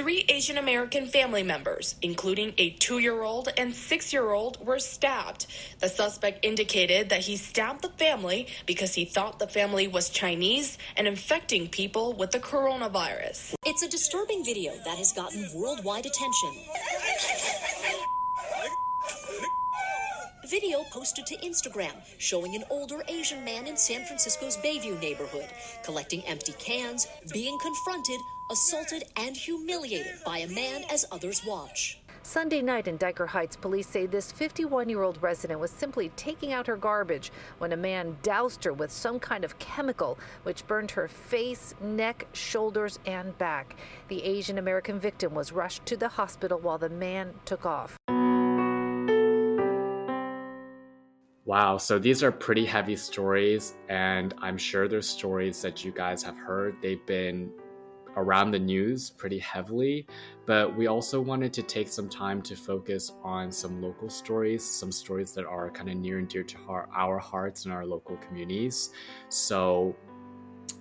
Three 0.00 0.24
Asian 0.30 0.56
American 0.56 1.04
family 1.04 1.42
members, 1.42 1.94
including 2.00 2.54
a 2.56 2.70
two 2.70 3.00
year 3.00 3.22
old 3.22 3.50
and 3.58 3.74
six 3.74 4.14
year 4.14 4.30
old, 4.30 4.66
were 4.66 4.78
stabbed. 4.78 5.44
The 5.80 5.90
suspect 5.90 6.42
indicated 6.42 7.10
that 7.10 7.20
he 7.20 7.36
stabbed 7.36 7.82
the 7.82 7.90
family 7.90 8.46
because 8.64 8.94
he 8.94 9.04
thought 9.04 9.38
the 9.38 9.46
family 9.46 9.88
was 9.88 10.08
Chinese 10.08 10.78
and 10.96 11.06
infecting 11.06 11.68
people 11.68 12.14
with 12.14 12.30
the 12.30 12.40
coronavirus. 12.40 13.52
It's 13.66 13.82
a 13.82 13.90
disturbing 13.90 14.42
video 14.42 14.72
that 14.86 14.96
has 14.96 15.12
gotten 15.12 15.46
worldwide 15.54 16.06
attention. 16.06 16.52
Video 20.50 20.82
posted 20.90 21.26
to 21.26 21.36
Instagram 21.36 21.92
showing 22.18 22.56
an 22.56 22.64
older 22.70 23.04
Asian 23.06 23.44
man 23.44 23.68
in 23.68 23.76
San 23.76 24.04
Francisco's 24.04 24.56
Bayview 24.56 25.00
neighborhood 25.00 25.46
collecting 25.84 26.24
empty 26.26 26.54
cans, 26.58 27.06
being 27.32 27.56
confronted 27.60 28.18
assaulted 28.50 29.04
and 29.16 29.36
humiliated 29.36 30.16
by 30.26 30.38
a 30.38 30.48
man 30.48 30.82
as 30.90 31.06
others 31.12 31.40
watch. 31.46 32.00
Sunday 32.24 32.62
night 32.62 32.88
in 32.88 32.98
Dyker 32.98 33.28
Heights, 33.28 33.54
police 33.54 33.86
say 33.86 34.06
this 34.06 34.32
51 34.32 34.88
year 34.88 35.04
old 35.04 35.22
resident 35.22 35.60
was 35.60 35.70
simply 35.70 36.08
taking 36.16 36.52
out 36.52 36.66
her 36.66 36.76
garbage 36.76 37.30
when 37.58 37.72
a 37.72 37.76
man 37.76 38.16
doused 38.24 38.64
her 38.64 38.72
with 38.72 38.90
some 38.90 39.20
kind 39.20 39.44
of 39.44 39.56
chemical, 39.60 40.18
which 40.42 40.66
burned 40.66 40.90
her 40.90 41.06
face, 41.06 41.76
neck, 41.80 42.26
shoulders, 42.32 42.98
and 43.06 43.38
back. 43.38 43.76
The 44.08 44.24
Asian 44.24 44.58
American 44.58 44.98
victim 44.98 45.32
was 45.32 45.52
rushed 45.52 45.86
to 45.86 45.96
the 45.96 46.08
hospital 46.08 46.58
while 46.58 46.78
the 46.78 46.88
man 46.88 47.34
took 47.44 47.64
off. 47.64 47.96
Wow, 51.46 51.78
so 51.78 51.98
these 51.98 52.22
are 52.22 52.30
pretty 52.30 52.66
heavy 52.66 52.96
stories, 52.96 53.74
and 53.88 54.34
I'm 54.38 54.58
sure 54.58 54.88
there's 54.88 55.08
stories 55.08 55.62
that 55.62 55.84
you 55.84 55.90
guys 55.90 56.22
have 56.22 56.36
heard. 56.36 56.76
They've 56.82 57.04
been 57.06 57.50
around 58.16 58.50
the 58.50 58.58
news 58.58 59.08
pretty 59.10 59.38
heavily, 59.38 60.06
but 60.44 60.76
we 60.76 60.86
also 60.86 61.20
wanted 61.20 61.52
to 61.54 61.62
take 61.62 61.88
some 61.88 62.08
time 62.08 62.42
to 62.42 62.56
focus 62.56 63.12
on 63.22 63.50
some 63.50 63.80
local 63.80 64.10
stories, 64.10 64.62
some 64.62 64.92
stories 64.92 65.32
that 65.32 65.46
are 65.46 65.70
kind 65.70 65.88
of 65.88 65.96
near 65.96 66.18
and 66.18 66.28
dear 66.28 66.42
to 66.42 66.58
our, 66.68 66.88
our 66.94 67.18
hearts 67.18 67.64
and 67.64 67.72
our 67.72 67.86
local 67.86 68.16
communities. 68.18 68.90
So 69.30 69.96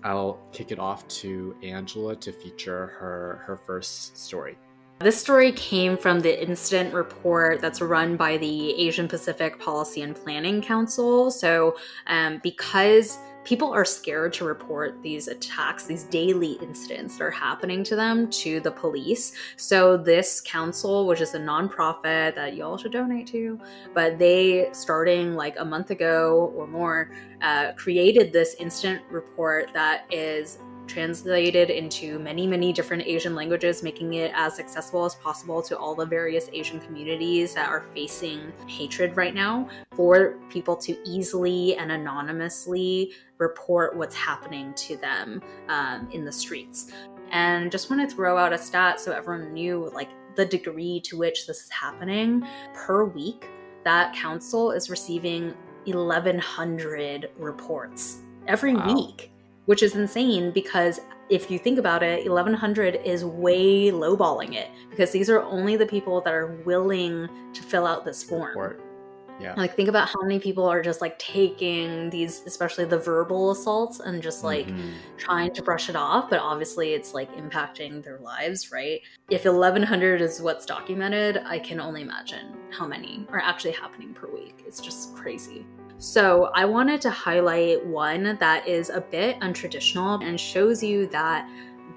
I'll 0.03 0.39
kick 0.51 0.71
it 0.71 0.79
off 0.79 1.07
to 1.07 1.55
Angela 1.63 2.15
to 2.17 2.31
feature 2.31 2.87
her 2.99 3.43
her 3.45 3.57
first 3.57 4.17
story. 4.17 4.57
This 4.99 5.17
story 5.17 5.53
came 5.53 5.95
from 5.95 6.19
the 6.19 6.43
incident 6.43 6.93
report 6.93 7.61
that's 7.61 7.79
run 7.79 8.17
by 8.17 8.35
the 8.35 8.71
Asian 8.73 9.07
Pacific 9.07 9.57
Policy 9.57 10.01
and 10.01 10.13
Planning 10.13 10.61
Council. 10.61 11.31
So, 11.31 11.77
um, 12.07 12.41
because 12.43 13.17
people 13.45 13.71
are 13.71 13.85
scared 13.85 14.33
to 14.33 14.43
report 14.43 15.01
these 15.01 15.29
attacks, 15.29 15.85
these 15.85 16.03
daily 16.03 16.59
incidents 16.61 17.17
that 17.17 17.23
are 17.23 17.31
happening 17.31 17.81
to 17.85 17.95
them 17.95 18.29
to 18.31 18.59
the 18.59 18.71
police. 18.71 19.31
So, 19.55 19.95
this 19.95 20.41
council, 20.41 21.07
which 21.07 21.21
is 21.21 21.33
a 21.33 21.39
nonprofit 21.39 22.35
that 22.35 22.57
y'all 22.57 22.77
should 22.77 22.91
donate 22.91 23.27
to, 23.27 23.57
but 23.93 24.19
they, 24.19 24.67
starting 24.73 25.33
like 25.33 25.57
a 25.59 25.63
month 25.63 25.91
ago 25.91 26.51
or 26.57 26.67
more, 26.67 27.11
uh, 27.41 27.71
created 27.77 28.33
this 28.33 28.55
incident 28.59 29.03
report 29.09 29.71
that 29.73 30.07
is 30.11 30.57
translated 30.89 31.69
into 31.69 32.19
many, 32.19 32.47
many 32.47 32.73
different 32.73 33.03
Asian 33.05 33.35
languages, 33.35 33.83
making 33.83 34.15
it 34.15 34.31
as 34.35 34.59
accessible 34.59 35.05
as 35.05 35.15
possible 35.15 35.61
to 35.61 35.77
all 35.77 35.95
the 35.95 36.05
various 36.05 36.49
Asian 36.51 36.79
communities 36.79 37.53
that 37.53 37.69
are 37.69 37.85
facing 37.93 38.51
hatred 38.67 39.15
right 39.15 39.33
now 39.35 39.69
for 39.95 40.35
people 40.49 40.75
to 40.75 40.97
easily 41.07 41.75
and 41.77 41.91
anonymously 41.91 43.13
report 43.37 43.95
what's 43.95 44.15
happening 44.15 44.73
to 44.73 44.97
them 44.97 45.41
um, 45.69 46.09
in 46.11 46.25
the 46.25 46.31
streets. 46.31 46.91
And 47.31 47.71
just 47.71 47.89
want 47.89 48.09
to 48.09 48.13
throw 48.13 48.37
out 48.37 48.51
a 48.51 48.57
stat 48.57 48.99
so 48.99 49.11
everyone 49.11 49.53
knew 49.53 49.91
like 49.93 50.09
the 50.35 50.45
degree 50.45 50.99
to 51.01 51.17
which 51.17 51.45
this 51.45 51.61
is 51.61 51.69
happening 51.69 52.45
per 52.73 53.05
week. 53.05 53.47
That 53.83 54.13
council 54.15 54.71
is 54.71 54.89
receiving 54.89 55.53
1,100 55.85 57.31
reports 57.37 58.19
every 58.47 58.75
Wow. 58.75 58.93
week 58.93 59.31
which 59.69 59.83
is 59.83 59.93
insane 59.93 60.49
because 60.49 60.99
if 61.29 61.51
you 61.51 61.59
think 61.59 61.77
about 61.77 62.01
it, 62.01 62.25
1100 62.27 63.01
is 63.05 63.23
way 63.23 63.91
lowballing 63.91 64.55
it 64.55 64.67
because 64.89 65.11
these 65.11 65.29
are 65.29 65.43
only 65.43 65.75
the 65.75 65.85
people 65.85 66.21
that 66.21 66.33
are 66.33 66.55
willing 66.65 67.29
to 67.53 67.61
fill 67.61 67.85
out 67.85 68.03
this 68.03 68.23
form. 68.23 68.57
Or, 68.57 68.77
yeah. 69.39 69.53
Like, 69.55 69.75
think 69.75 69.87
about 69.87 70.09
how 70.09 70.23
many 70.23 70.39
people 70.39 70.65
are 70.65 70.81
just 70.81 71.01
like 71.01 71.19
taking 71.19 72.09
these, 72.09 72.41
especially 72.47 72.85
the 72.85 72.97
verbal 72.97 73.51
assaults, 73.51 73.99
and 73.99 74.23
just 74.23 74.43
like 74.43 74.65
Mhm. 74.69 74.93
trying 75.17 75.53
to 75.53 75.61
brush 75.61 75.87
it 75.87 75.95
off, 75.95 76.31
but 76.31 76.39
obviously 76.39 76.95
it's 76.95 77.13
like 77.13 77.31
impacting 77.37 78.03
their 78.03 78.17
lives, 78.17 78.71
right? 78.71 79.01
If 79.29 79.45
1100 79.45 80.19
is 80.19 80.41
what's 80.41 80.65
documented, 80.65 81.43
I 81.45 81.59
can 81.59 81.79
only 81.79 82.01
imagine 82.01 82.57
how 82.71 82.87
many 82.87 83.27
are 83.29 83.39
actually 83.39 83.73
happening 83.73 84.15
per 84.15 84.27
week. 84.27 84.63
It's 84.65 84.81
just 84.81 85.15
crazy. 85.15 85.67
So, 86.01 86.49
I 86.55 86.63
wanted 86.63 87.01
to 87.01 87.09
highlight 87.09 87.85
one 87.85 88.37
that 88.39 88.65
is 88.65 88.89
a 88.89 89.01
bit 89.01 89.37
untraditional 89.41 90.23
and 90.23 90.39
shows 90.39 90.81
you 90.81 91.07
that 91.07 91.45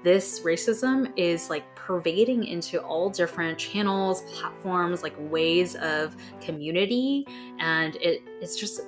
this 0.03 0.41
racism 0.41 1.13
is 1.15 1.49
like 1.49 1.63
pervading 1.73 2.43
into 2.43 2.81
all 2.81 3.09
different 3.09 3.57
channels, 3.57 4.23
platforms, 4.23 5.03
like 5.03 5.15
ways 5.31 5.75
of 5.75 6.17
community, 6.41 7.25
and 7.59 7.95
it, 7.95 8.21
it's 8.41 8.57
just 8.57 8.81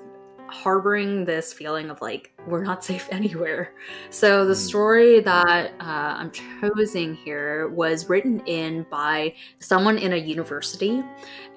harboring 0.48 1.24
this 1.24 1.54
feeling 1.54 1.90
of 1.90 2.02
like 2.02 2.35
we're 2.46 2.64
not 2.64 2.84
safe 2.84 3.08
anywhere. 3.12 3.74
So 4.10 4.46
the 4.46 4.54
Mm. 4.54 4.58
story 4.58 5.20
that 5.22 5.74
uh, 5.80 6.16
I'm 6.20 6.32
choosing 6.32 7.16
here 7.16 7.68
was 7.70 8.10
written 8.10 8.42
in 8.46 8.84
by 8.90 9.34
someone 9.60 9.98
in 9.98 10.14
a 10.14 10.18
university, 10.18 11.04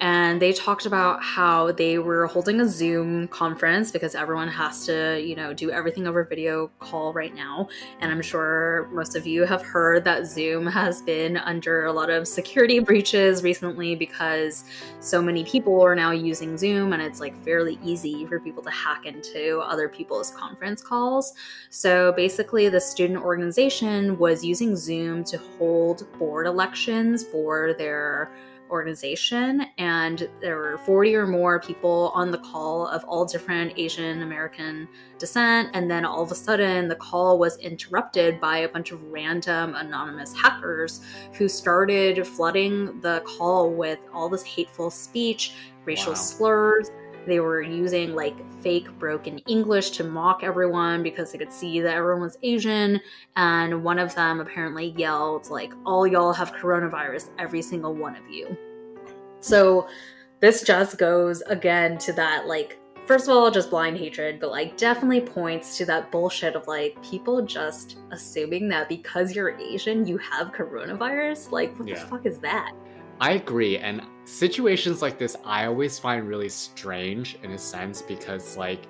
and 0.01 0.41
they 0.41 0.53
talked 0.53 0.87
about 0.87 1.23
how 1.23 1.73
they 1.73 1.99
were 1.99 2.27
holding 2.27 2.61
a 2.61 2.69
Zoom 2.69 3.29
conference 3.29 3.91
because 3.91 4.15
everyone 4.15 4.49
has 4.49 4.85
to, 4.87 5.21
you 5.25 5.35
know, 5.35 5.53
do 5.53 5.71
everything 5.71 6.07
over 6.07 6.25
video 6.25 6.71
call 6.79 7.13
right 7.13 7.35
now. 7.35 7.69
And 8.01 8.11
I'm 8.13 8.23
sure 8.23 8.89
most 8.93 9.17
of 9.17 9.27
you 9.27 9.45
have 9.45 9.63
heard 9.63 10.05
that 10.05 10.27
Zoom 10.27 10.67
has 10.67 11.03
been 11.03 11.37
under 11.39 11.87
a 11.87 11.93
lot 11.93 12.11
of 12.11 12.27
security 12.29 12.79
breaches 12.89 13.43
recently 13.43 13.95
because 13.97 14.65
so 15.01 15.21
many 15.21 15.45
people 15.45 15.81
are 15.81 15.95
now 15.95 16.11
using 16.13 16.57
Zoom 16.57 16.93
and 16.93 17.03
it's 17.03 17.21
like 17.21 17.37
fairly 17.45 17.79
easy 17.83 18.27
for 18.27 18.41
people 18.41 18.63
to 18.63 18.71
hack 18.71 19.07
into 19.07 19.59
other 19.61 19.89
people's 19.89 20.31
conference 20.31 20.78
calls. 20.83 21.35
So 21.71 22.13
basically, 22.13 22.69
the 22.69 22.81
student 22.81 23.23
organization 23.23 24.19
was 24.19 24.45
using 24.45 24.77
Zoom 24.77 25.25
to 25.25 25.39
hold 25.59 26.07
board 26.19 26.47
elections 26.47 27.25
for 27.25 27.75
their 27.75 28.31
organization 28.71 29.67
and 29.79 30.29
there 30.41 30.57
were 30.57 30.79
40 30.79 31.15
or 31.15 31.27
more 31.27 31.61
people 31.61 32.13
on 32.15 32.31
the 32.31 32.39
call 32.39 32.87
of 32.89 33.05
all 33.05 33.25
different 33.25 33.73
Asian 33.77 34.23
American 34.23 34.89
descent 35.19 35.71
and 35.75 35.91
then 35.91 36.05
all 36.05 36.23
of 36.23 36.31
a 36.31 36.35
sudden 36.35 36.89
the 36.89 36.97
call 36.97 37.39
was 37.39 37.57
interrupted 37.59 38.41
by 38.41 38.59
a 38.59 38.69
bunch 38.69 38.93
of 38.93 39.03
random 39.05 39.75
anonymous 39.75 40.35
hackers 40.35 41.01
who 41.35 41.49
started 41.49 42.27
flooding 42.27 43.01
the 43.01 43.23
call 43.25 43.71
with 43.71 43.99
all 44.13 44.29
this 44.29 44.43
hateful 44.43 44.91
speech, 44.91 45.55
racial 45.85 46.13
Wow. 46.13 46.19
slurs. 46.19 46.91
They 47.29 47.41
were 47.41 47.61
using 47.61 48.15
like 48.15 48.35
fake 48.63 48.89
broken 48.99 49.39
English 49.41 49.91
to 49.91 50.05
mock 50.05 50.43
everyone 50.43 51.03
because 51.03 51.31
they 51.31 51.39
could 51.39 51.53
see 51.53 51.81
that 51.83 51.95
everyone 51.95 52.23
was 52.23 52.39
Asian. 52.43 53.01
And 53.37 53.85
one 53.85 53.99
of 53.99 54.15
them 54.15 54.41
apparently 54.41 54.95
yelled, 54.97 55.51
like, 55.51 55.73
all 55.85 56.07
y'all 56.07 56.33
have 56.33 56.53
coronavirus, 56.55 57.29
every 57.39 57.61
single 57.61 57.95
one 57.95 58.17
of 58.17 58.29
you. 58.31 58.57
So 59.41 59.89
this 60.41 60.63
just 60.63 60.97
goes 60.97 61.43
again 61.43 61.99
to 61.99 62.13
that, 62.15 62.47
like, 62.47 62.79
first 63.07 63.29
of 63.29 63.37
all, 63.37 63.51
just 63.51 63.71
blind 63.71 63.99
hatred, 63.99 64.41
but 64.41 64.51
like 64.51 64.77
definitely 64.77 65.21
points 65.21 65.77
to 65.79 65.85
that 65.87 66.11
bullshit 66.11 66.55
of 66.55 66.67
like 66.67 67.01
people 67.03 67.41
just 67.41 67.97
assuming 68.11 68.69
that 68.69 68.89
because 68.89 69.35
you're 69.35 69.59
Asian, 69.59 70.07
you 70.07 70.19
have 70.19 70.53
coronavirus. 70.53 71.51
Like, 71.51 71.79
what 71.79 71.89
Yeah. 71.89 71.95
the 71.95 72.07
fuck 72.07 72.27
is 72.27 72.39
that? 72.39 72.73
I 73.21 73.33
agree. 73.33 73.79
And 73.79 74.03
situations 74.25 75.03
like 75.03 75.19
this, 75.19 75.37
I 75.45 75.67
always 75.67 75.99
find 75.99 76.29
really 76.29 76.49
strange 76.49 77.37
in 77.43 77.51
a 77.53 77.59
sense 77.59 78.01
because, 78.01 78.57
like, 78.57 78.87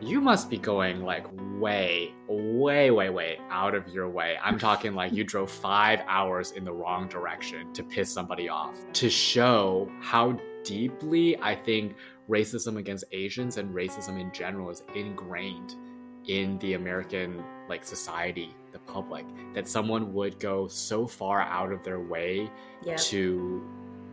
you 0.00 0.20
must 0.20 0.48
be 0.48 0.58
going 0.58 1.02
like 1.02 1.26
way, 1.58 2.14
way, 2.28 2.90
way, 2.90 3.10
way 3.10 3.38
out 3.50 3.74
of 3.74 3.88
your 3.88 4.08
way. 4.08 4.36
I'm 4.42 4.58
talking 4.58 4.94
like 4.94 5.12
you 5.12 5.24
drove 5.24 5.50
five 5.50 6.00
hours 6.06 6.52
in 6.52 6.64
the 6.64 6.72
wrong 6.72 7.08
direction 7.08 7.72
to 7.72 7.82
piss 7.82 8.12
somebody 8.12 8.48
off 8.48 8.76
to 8.92 9.10
show 9.10 9.90
how 10.00 10.38
deeply 10.62 11.36
I 11.40 11.56
think 11.56 11.96
racism 12.28 12.76
against 12.76 13.04
Asians 13.10 13.56
and 13.56 13.74
racism 13.74 14.20
in 14.20 14.30
general 14.32 14.70
is 14.70 14.84
ingrained 14.94 15.74
in 16.28 16.58
the 16.60 16.74
American 16.74 17.42
like 17.68 17.84
society, 17.84 18.54
the 18.72 18.78
public, 18.80 19.26
that 19.54 19.66
someone 19.68 20.12
would 20.14 20.38
go 20.38 20.66
so 20.68 21.06
far 21.06 21.40
out 21.42 21.72
of 21.72 21.82
their 21.82 22.00
way 22.00 22.50
Yeah. 22.82 22.96
to 22.96 23.62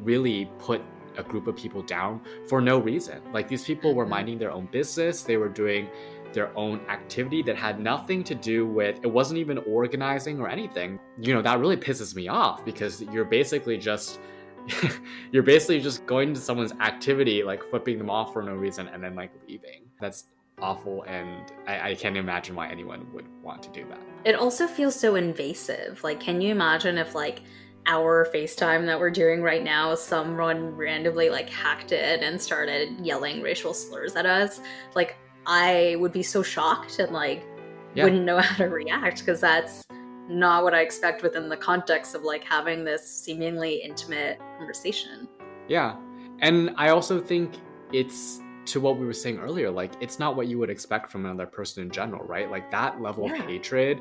really 0.04 0.50
put 0.60 0.82
a 1.18 1.24
group 1.24 1.48
of 1.48 1.56
people 1.56 1.82
down 1.82 2.20
for 2.50 2.60
no 2.60 2.78
reason. 2.80 3.22
Like 3.32 3.48
these 3.48 3.64
people 3.64 3.94
were 3.96 4.06
Mhm. 4.06 4.10
minding 4.10 4.38
their 4.40 4.52
own 4.52 4.66
business, 4.72 5.24
they 5.24 5.38
were 5.38 5.48
doing 5.48 5.88
their 6.34 6.52
own 6.58 6.82
activity 6.90 7.42
that 7.44 7.56
had 7.56 7.80
nothing 7.80 8.22
to 8.26 8.36
do 8.36 8.68
with 8.68 9.00
it 9.04 9.08
wasn't 9.08 9.38
even 9.40 9.58
organizing 9.60 10.42
or 10.42 10.50
anything. 10.50 11.00
You 11.18 11.34
know, 11.34 11.42
that 11.42 11.60
really 11.62 11.78
pisses 11.78 12.14
me 12.14 12.28
off 12.28 12.66
because 12.66 13.02
you're 13.04 13.24
basically 13.24 13.78
just 13.78 14.20
you're 15.32 15.44
basically 15.44 15.80
just 15.80 16.06
going 16.08 16.34
to 16.34 16.40
someone's 16.42 16.74
activity, 16.82 17.44
like 17.44 17.64
flipping 17.70 17.98
them 18.00 18.10
off 18.10 18.34
for 18.34 18.42
no 18.42 18.54
reason 18.56 18.88
and 18.90 19.02
then 19.02 19.16
like 19.16 19.32
leaving. 19.48 19.84
That's 20.02 20.26
awful 20.62 21.04
and 21.04 21.52
I, 21.68 21.92
I 21.92 21.96
can't 21.96 22.16
imagine 22.18 22.56
why 22.56 22.70
anyone 22.70 23.06
would 23.14 23.26
want 23.42 23.62
to 23.64 23.70
do 23.70 23.86
that. 23.90 24.00
It 24.24 24.36
also 24.36 24.68
feels 24.68 24.96
so 24.98 25.16
invasive. 25.16 26.04
Like, 26.04 26.20
can 26.20 26.42
you 26.42 26.52
imagine 26.52 26.98
if 26.98 27.14
like 27.16 27.42
our 27.88 28.28
FaceTime 28.34 28.86
that 28.88 29.00
we're 29.00 29.12
doing 29.12 29.42
right 29.42 29.64
now, 29.64 29.94
someone 29.96 30.76
randomly 30.76 31.30
like 31.30 31.50
hacked 31.50 31.92
it 31.92 32.24
and 32.24 32.42
started 32.42 33.00
yelling 33.06 33.42
racial 33.42 33.74
slurs 33.74 34.16
at 34.16 34.26
us? 34.26 34.62
Like, 34.96 35.18
I 35.46 35.96
would 36.00 36.12
be 36.12 36.24
so 36.24 36.42
shocked 36.42 37.00
and 37.00 37.12
like 37.12 37.46
Yeah. 37.94 38.06
wouldn't 38.06 38.24
know 38.26 38.40
how 38.42 38.58
to 38.58 38.70
react 38.70 39.20
because 39.20 39.42
that's 39.42 39.86
not 40.28 40.64
what 40.64 40.74
I 40.74 40.82
expect 40.82 41.22
within 41.22 41.50
the 41.50 41.58
context 41.58 42.16
of 42.16 42.24
like 42.24 42.44
having 42.44 42.84
this 42.84 43.08
seemingly 43.08 43.76
intimate 43.76 44.40
conversation. 44.58 45.28
Yeah. 45.68 45.96
And 46.40 46.72
I 46.78 46.90
also 46.90 47.22
think 47.22 47.54
it's 47.94 48.42
to 48.66 48.80
what 48.80 48.98
we 48.98 49.06
were 49.06 49.14
saying 49.14 49.40
earlier, 49.40 49.70
like 49.72 49.92
it's 50.02 50.20
not 50.20 50.36
what 50.36 50.48
you 50.48 50.58
would 50.60 50.70
expect 50.70 51.12
from 51.12 51.26
another 51.26 51.46
person 51.46 51.84
in 51.84 51.90
general, 51.92 52.24
right? 52.26 52.50
Like 52.50 52.70
that 52.72 53.02
level 53.02 53.28
Yeah. 53.28 53.36
of 53.38 53.46
hatred, 53.46 54.00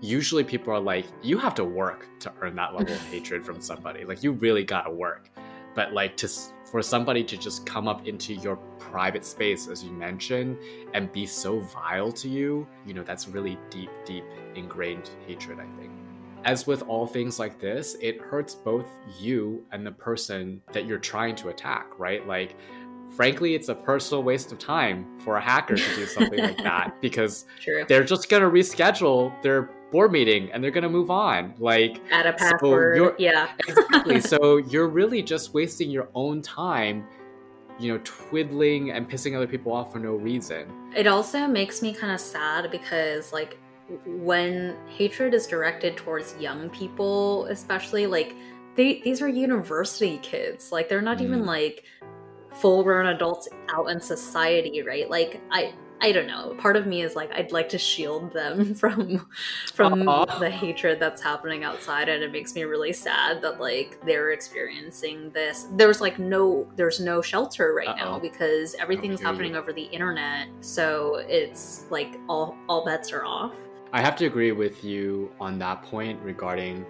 usually 0.00 0.44
people 0.44 0.72
are 0.72 0.80
like, 0.80 1.06
you 1.22 1.38
have 1.38 1.54
to 1.56 1.64
work 1.64 2.06
to 2.20 2.32
earn 2.40 2.54
that 2.56 2.74
level 2.74 2.94
of 2.94 3.02
hatred 3.10 3.44
from 3.44 3.60
somebody. 3.60 4.04
Like 4.04 4.22
you 4.22 4.32
really 4.32 4.64
gotta 4.64 4.90
work. 4.90 5.30
But 5.74 5.92
like 5.92 6.16
to 6.18 6.28
for 6.70 6.82
somebody 6.82 7.22
to 7.24 7.36
just 7.36 7.66
come 7.66 7.86
up 7.86 8.06
into 8.08 8.32
your 8.34 8.56
private 8.78 9.24
space, 9.26 9.68
as 9.68 9.84
you 9.84 9.90
mentioned, 9.90 10.56
and 10.94 11.12
be 11.12 11.26
so 11.26 11.60
vile 11.60 12.10
to 12.12 12.28
you, 12.30 12.66
you 12.86 12.94
know, 12.94 13.02
that's 13.02 13.28
really 13.28 13.58
deep, 13.68 13.90
deep 14.06 14.24
ingrained 14.54 15.10
hatred, 15.26 15.58
I 15.60 15.66
think. 15.78 15.90
As 16.44 16.66
with 16.66 16.82
all 16.88 17.06
things 17.06 17.38
like 17.38 17.60
this, 17.60 17.96
it 18.00 18.20
hurts 18.22 18.54
both 18.54 18.86
you 19.20 19.64
and 19.70 19.86
the 19.86 19.92
person 19.92 20.62
that 20.72 20.86
you're 20.86 20.98
trying 20.98 21.36
to 21.36 21.50
attack, 21.50 21.86
right? 21.98 22.26
Like, 22.26 22.56
frankly, 23.14 23.54
it's 23.54 23.68
a 23.68 23.74
personal 23.74 24.22
waste 24.22 24.52
of 24.52 24.58
time 24.58 25.06
for 25.20 25.36
a 25.36 25.40
hacker 25.40 25.76
to 25.76 25.94
do 25.94 26.06
something 26.06 26.38
like 26.38 26.56
that 26.62 27.00
because 27.00 27.44
True. 27.60 27.84
they're 27.88 28.04
just 28.04 28.28
going 28.28 28.42
to 28.42 28.48
reschedule 28.48 29.32
their 29.42 29.70
board 29.90 30.10
meeting 30.12 30.50
and 30.52 30.64
they're 30.64 30.70
going 30.70 30.82
to 30.82 30.88
move 30.88 31.10
on. 31.10 31.54
Like, 31.58 32.00
Add 32.10 32.26
a 32.26 32.32
so 32.38 32.44
password. 32.44 32.96
you're- 32.96 33.14
yeah. 33.18 33.48
exactly. 33.68 34.20
so 34.20 34.56
you're 34.56 34.88
really 34.88 35.22
just 35.22 35.52
wasting 35.52 35.90
your 35.90 36.08
own 36.14 36.40
time, 36.40 37.06
you 37.78 37.92
know, 37.92 38.00
twiddling 38.04 38.90
and 38.92 39.08
pissing 39.10 39.36
other 39.36 39.46
people 39.46 39.72
off 39.72 39.92
for 39.92 39.98
no 39.98 40.12
reason. 40.12 40.66
It 40.96 41.06
also 41.06 41.46
makes 41.46 41.82
me 41.82 41.92
kind 41.92 42.12
of 42.12 42.20
sad 42.20 42.70
because, 42.70 43.32
like, 43.32 43.58
when 44.06 44.74
hatred 44.88 45.34
is 45.34 45.46
directed 45.46 45.96
towards 45.98 46.34
young 46.38 46.70
people, 46.70 47.44
especially, 47.46 48.06
like, 48.06 48.34
they, 48.74 49.02
these 49.02 49.20
are 49.20 49.28
university 49.28 50.18
kids. 50.22 50.72
Like, 50.72 50.88
they're 50.88 51.02
not 51.02 51.20
even 51.20 51.42
Mm. 51.42 51.46
like 51.46 51.84
full 52.54 52.82
grown 52.82 53.06
adults 53.06 53.48
out 53.74 53.86
in 53.90 54.00
society, 54.00 54.82
right? 54.82 55.08
Like, 55.08 55.40
I. 55.50 55.74
I 56.04 56.10
don't 56.10 56.26
know. 56.26 56.56
Part 56.58 56.74
of 56.74 56.84
me 56.84 57.02
is 57.02 57.14
like 57.14 57.30
I'd 57.32 57.52
like 57.52 57.68
to 57.68 57.78
shield 57.78 58.32
them 58.32 58.74
from 58.74 59.24
from 59.72 60.00
the 60.40 60.50
hatred 60.50 60.98
that's 60.98 61.22
happening 61.22 61.62
outside 61.62 62.08
and 62.08 62.24
it 62.24 62.32
makes 62.32 62.56
me 62.56 62.64
really 62.64 62.92
sad 62.92 63.40
that 63.42 63.60
like 63.60 64.04
they're 64.04 64.32
experiencing 64.32 65.30
this. 65.30 65.68
There's 65.76 66.00
like 66.00 66.18
no 66.18 66.66
there's 66.74 66.98
no 66.98 67.22
shelter 67.22 67.72
right 67.72 67.96
now 67.96 68.14
Uh-oh. 68.14 68.18
because 68.18 68.74
everything's 68.80 69.20
happening 69.20 69.54
over 69.54 69.72
the 69.72 69.84
internet. 69.84 70.48
So 70.60 71.22
it's 71.28 71.84
like 71.88 72.18
all 72.28 72.56
all 72.68 72.84
bets 72.84 73.12
are 73.12 73.24
off. 73.24 73.54
I 73.92 74.00
have 74.00 74.16
to 74.16 74.26
agree 74.26 74.50
with 74.50 74.82
you 74.82 75.30
on 75.38 75.56
that 75.60 75.84
point 75.84 76.20
regarding. 76.20 76.84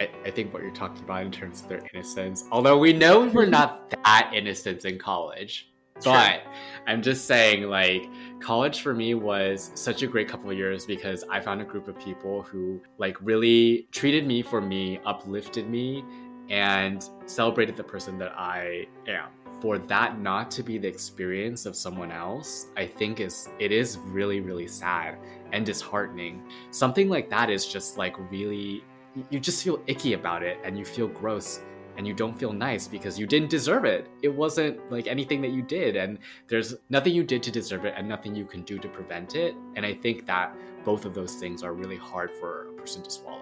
I, 0.00 0.08
I 0.24 0.30
think 0.30 0.52
what 0.52 0.62
you're 0.62 0.72
talking 0.72 1.02
about 1.02 1.22
in 1.22 1.30
terms 1.30 1.62
of 1.62 1.68
their 1.68 1.82
innocence. 1.92 2.44
Although 2.50 2.78
we 2.78 2.92
know 2.92 3.26
we're 3.26 3.46
not 3.46 3.90
that 3.90 4.30
innocent 4.34 4.84
in 4.84 4.98
college, 4.98 5.70
but 6.02 6.42
I'm 6.86 7.02
just 7.02 7.26
saying, 7.26 7.64
like, 7.64 8.08
college 8.40 8.80
for 8.80 8.94
me 8.94 9.14
was 9.14 9.70
such 9.74 10.02
a 10.02 10.06
great 10.06 10.28
couple 10.28 10.50
of 10.50 10.56
years 10.56 10.84
because 10.86 11.24
I 11.30 11.40
found 11.40 11.60
a 11.60 11.64
group 11.64 11.86
of 11.86 11.98
people 11.98 12.42
who, 12.42 12.82
like, 12.98 13.16
really 13.20 13.88
treated 13.92 14.26
me 14.26 14.42
for 14.42 14.60
me, 14.60 15.00
uplifted 15.06 15.68
me, 15.68 16.04
and 16.50 17.08
celebrated 17.26 17.76
the 17.76 17.84
person 17.84 18.18
that 18.18 18.32
I 18.36 18.86
am. 19.06 19.30
For 19.60 19.78
that 19.78 20.20
not 20.20 20.50
to 20.52 20.62
be 20.62 20.76
the 20.76 20.88
experience 20.88 21.64
of 21.64 21.74
someone 21.74 22.10
else, 22.10 22.66
I 22.76 22.86
think 22.86 23.20
is 23.20 23.48
it 23.58 23.72
is 23.72 23.96
really, 23.98 24.40
really 24.40 24.66
sad 24.66 25.16
and 25.52 25.64
disheartening. 25.64 26.42
Something 26.70 27.08
like 27.08 27.30
that 27.30 27.48
is 27.48 27.66
just 27.66 27.96
like 27.96 28.14
really 28.30 28.84
you 29.30 29.40
just 29.40 29.62
feel 29.62 29.80
icky 29.86 30.14
about 30.14 30.42
it 30.42 30.58
and 30.64 30.78
you 30.78 30.84
feel 30.84 31.08
gross 31.08 31.60
and 31.96 32.06
you 32.06 32.14
don't 32.14 32.36
feel 32.38 32.52
nice 32.52 32.88
because 32.88 33.18
you 33.18 33.26
didn't 33.26 33.50
deserve 33.50 33.84
it. 33.84 34.08
It 34.22 34.28
wasn't 34.28 34.90
like 34.90 35.06
anything 35.06 35.40
that 35.42 35.52
you 35.52 35.62
did, 35.62 35.94
and 35.94 36.18
there's 36.48 36.74
nothing 36.90 37.14
you 37.14 37.22
did 37.22 37.42
to 37.44 37.52
deserve 37.52 37.84
it 37.84 37.94
and 37.96 38.08
nothing 38.08 38.34
you 38.34 38.44
can 38.44 38.62
do 38.62 38.78
to 38.78 38.88
prevent 38.88 39.36
it. 39.36 39.54
And 39.76 39.86
I 39.86 39.94
think 39.94 40.26
that 40.26 40.54
both 40.84 41.04
of 41.04 41.14
those 41.14 41.34
things 41.34 41.62
are 41.62 41.72
really 41.72 41.96
hard 41.96 42.30
for 42.32 42.68
a 42.68 42.72
person 42.72 43.02
to 43.02 43.10
swallow. 43.10 43.40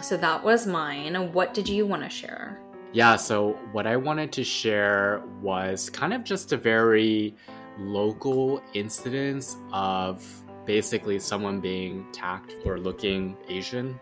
So 0.00 0.16
that 0.18 0.42
was 0.44 0.66
mine. 0.66 1.32
What 1.32 1.54
did 1.54 1.68
you 1.68 1.86
want 1.86 2.02
to 2.02 2.08
share? 2.08 2.60
Yeah, 2.92 3.16
so 3.16 3.58
what 3.72 3.88
I 3.88 3.96
wanted 3.96 4.30
to 4.32 4.44
share 4.44 5.22
was 5.40 5.90
kind 5.90 6.14
of 6.14 6.22
just 6.22 6.52
a 6.52 6.56
very 6.56 7.34
local 7.76 8.62
incidence 8.72 9.56
of 9.72 10.24
basically 10.64 11.18
someone 11.18 11.60
being 11.60 12.06
tacked 12.12 12.56
for 12.62 12.78
looking 12.78 13.36
Asian. 13.48 13.98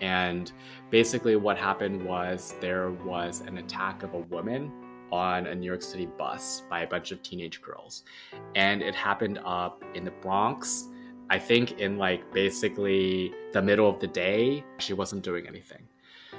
And 0.00 0.52
basically, 0.90 1.36
what 1.36 1.56
happened 1.56 2.04
was 2.04 2.54
there 2.60 2.90
was 2.90 3.40
an 3.40 3.58
attack 3.58 4.02
of 4.02 4.14
a 4.14 4.18
woman 4.18 4.70
on 5.12 5.46
a 5.46 5.54
New 5.54 5.66
York 5.66 5.82
City 5.82 6.06
bus 6.06 6.62
by 6.68 6.82
a 6.82 6.86
bunch 6.86 7.12
of 7.12 7.22
teenage 7.22 7.62
girls. 7.62 8.04
And 8.54 8.82
it 8.82 8.94
happened 8.94 9.38
up 9.44 9.82
in 9.94 10.04
the 10.04 10.10
Bronx. 10.10 10.88
I 11.30 11.38
think 11.38 11.80
in 11.80 11.98
like 11.98 12.32
basically 12.32 13.32
the 13.52 13.62
middle 13.62 13.88
of 13.88 14.00
the 14.00 14.06
day, 14.06 14.64
she 14.78 14.92
wasn't 14.92 15.22
doing 15.22 15.46
anything. 15.46 15.82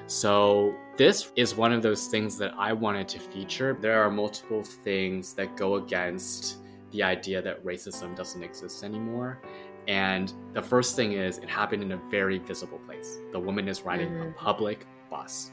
So, 0.06 0.74
this 0.96 1.32
is 1.36 1.56
one 1.56 1.74
of 1.74 1.82
those 1.82 2.08
things 2.08 2.38
that 2.38 2.54
I 2.58 2.72
wanted 2.72 3.10
to 3.10 3.20
feature. 3.20 3.78
There 3.82 4.02
are 4.02 4.10
multiple 4.10 4.64
things 4.64 5.34
that 5.34 5.58
go 5.58 5.76
against 5.76 6.60
the 6.92 7.04
idea 7.04 7.42
that 7.42 7.64
racism 7.66 8.16
doesn't 8.16 8.42
exist 8.42 8.84
anymore. 8.84 9.42
And 9.88 10.34
the 10.54 10.62
first 10.62 10.96
thing 10.96 11.14
is, 11.14 11.38
it 11.38 11.50
happened 11.50 11.82
in 11.82 11.94
a 11.94 11.98
very 12.10 12.40
visible 12.40 12.80
place. 12.80 13.20
The 13.32 13.40
woman 13.40 13.68
is 13.68 13.84
riding 13.84 14.08
a 14.08 14.26
Mhm. 14.26 14.36
public 14.36 14.86
bus. 15.10 15.52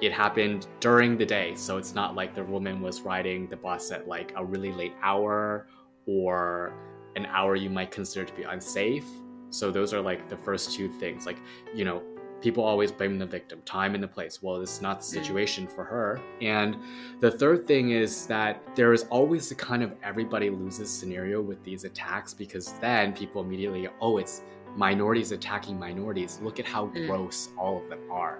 It 0.00 0.12
happened 0.12 0.66
during 0.80 1.18
the 1.18 1.26
day, 1.26 1.54
so 1.54 1.76
it's 1.76 1.94
not 1.94 2.14
like 2.14 2.34
the 2.34 2.44
woman 2.44 2.80
was 2.80 3.02
riding 3.02 3.48
the 3.48 3.56
bus 3.56 3.90
at 3.90 4.06
like 4.08 4.32
a 4.36 4.44
really 4.44 4.72
late 4.72 4.94
hour 5.02 5.66
or 6.06 6.72
an 7.16 7.26
hour 7.26 7.56
you 7.56 7.68
might 7.68 7.90
consider 7.90 8.24
to 8.24 8.32
be 8.34 8.44
unsafe. 8.44 9.04
So 9.50 9.70
those 9.70 9.92
are 9.92 10.00
like 10.00 10.28
the 10.28 10.36
first 10.36 10.72
two 10.72 10.88
things. 10.88 11.26
Like, 11.26 11.38
you 11.74 11.84
know, 11.84 12.02
people 12.40 12.62
always 12.64 12.92
blame 12.92 13.18
the 13.18 13.26
victim, 13.26 13.60
time 13.64 13.94
and 13.94 14.02
the 14.02 14.08
place. 14.08 14.42
Well, 14.42 14.60
this 14.60 14.74
is 14.74 14.82
not 14.82 15.00
the 15.00 15.04
situation 15.06 15.66
for 15.66 15.84
her. 15.84 16.20
And 16.40 16.76
the 17.20 17.30
third 17.30 17.66
thing 17.66 17.90
is 17.90 18.26
that 18.26 18.60
there 18.76 18.92
is 18.92 19.04
always 19.10 19.48
the 19.48 19.54
kind 19.54 19.82
of 19.82 19.92
everybody 20.02 20.50
loses 20.50 20.90
scenario 20.90 21.40
with 21.40 21.62
these 21.64 21.84
attacks 21.84 22.34
because 22.34 22.74
then 22.80 23.12
people 23.12 23.42
immediately, 23.42 23.88
oh, 24.00 24.18
it's 24.18 24.42
minorities 24.76 25.32
attacking 25.32 25.78
minorities. 25.78 26.38
Look 26.42 26.60
at 26.60 26.66
how 26.66 26.86
Mm. 26.86 27.06
gross 27.08 27.48
all 27.58 27.78
of 27.82 27.88
them 27.88 28.00
are. 28.10 28.38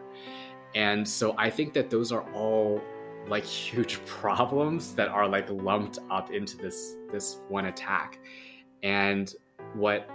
And 0.75 1.07
so 1.07 1.35
I 1.39 1.51
think 1.51 1.73
that 1.73 1.91
those 1.91 2.13
are 2.13 2.23
all 2.33 2.81
like 3.27 3.45
huge 3.67 4.05
problems 4.07 4.95
that 4.95 5.09
are 5.09 5.27
like 5.27 5.49
lumped 5.51 5.99
up 6.11 6.31
into 6.31 6.57
this 6.57 6.97
this 7.11 7.39
one 7.49 7.67
attack. 7.67 8.19
And 8.83 9.35
what 9.75 10.09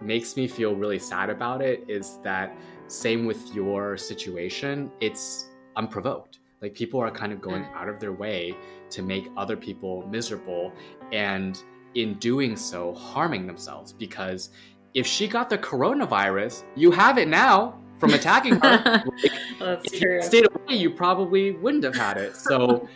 makes 0.00 0.36
me 0.36 0.48
feel 0.48 0.74
really 0.74 0.98
sad 0.98 1.30
about 1.30 1.62
it 1.62 1.84
is 1.88 2.18
that 2.22 2.56
same 2.86 3.26
with 3.26 3.54
your 3.54 3.96
situation, 3.96 4.90
it's 5.00 5.48
unprovoked. 5.76 6.38
Like 6.60 6.74
people 6.74 7.00
are 7.00 7.10
kind 7.10 7.32
of 7.32 7.40
going 7.40 7.64
out 7.74 7.88
of 7.88 8.00
their 8.00 8.12
way 8.12 8.56
to 8.90 9.02
make 9.02 9.28
other 9.36 9.56
people 9.56 10.06
miserable 10.08 10.72
and 11.12 11.62
in 11.94 12.14
doing 12.14 12.56
so 12.56 12.94
harming 12.94 13.46
themselves 13.46 13.92
because 13.92 14.50
if 14.94 15.06
she 15.06 15.26
got 15.26 15.48
the 15.48 15.58
coronavirus, 15.58 16.64
you 16.76 16.90
have 16.90 17.18
it 17.18 17.28
now 17.28 17.80
from 17.98 18.14
attacking 18.14 18.56
her. 18.56 19.04
Like, 19.60 19.82
That's 19.82 19.92
if 19.92 20.00
true. 20.00 20.14
you 20.14 20.22
stayed 20.22 20.46
away, 20.46 20.76
you 20.76 20.88
probably 20.88 21.52
wouldn't 21.52 21.84
have 21.84 21.94
had 21.94 22.16
it. 22.16 22.34
So, 22.34 22.88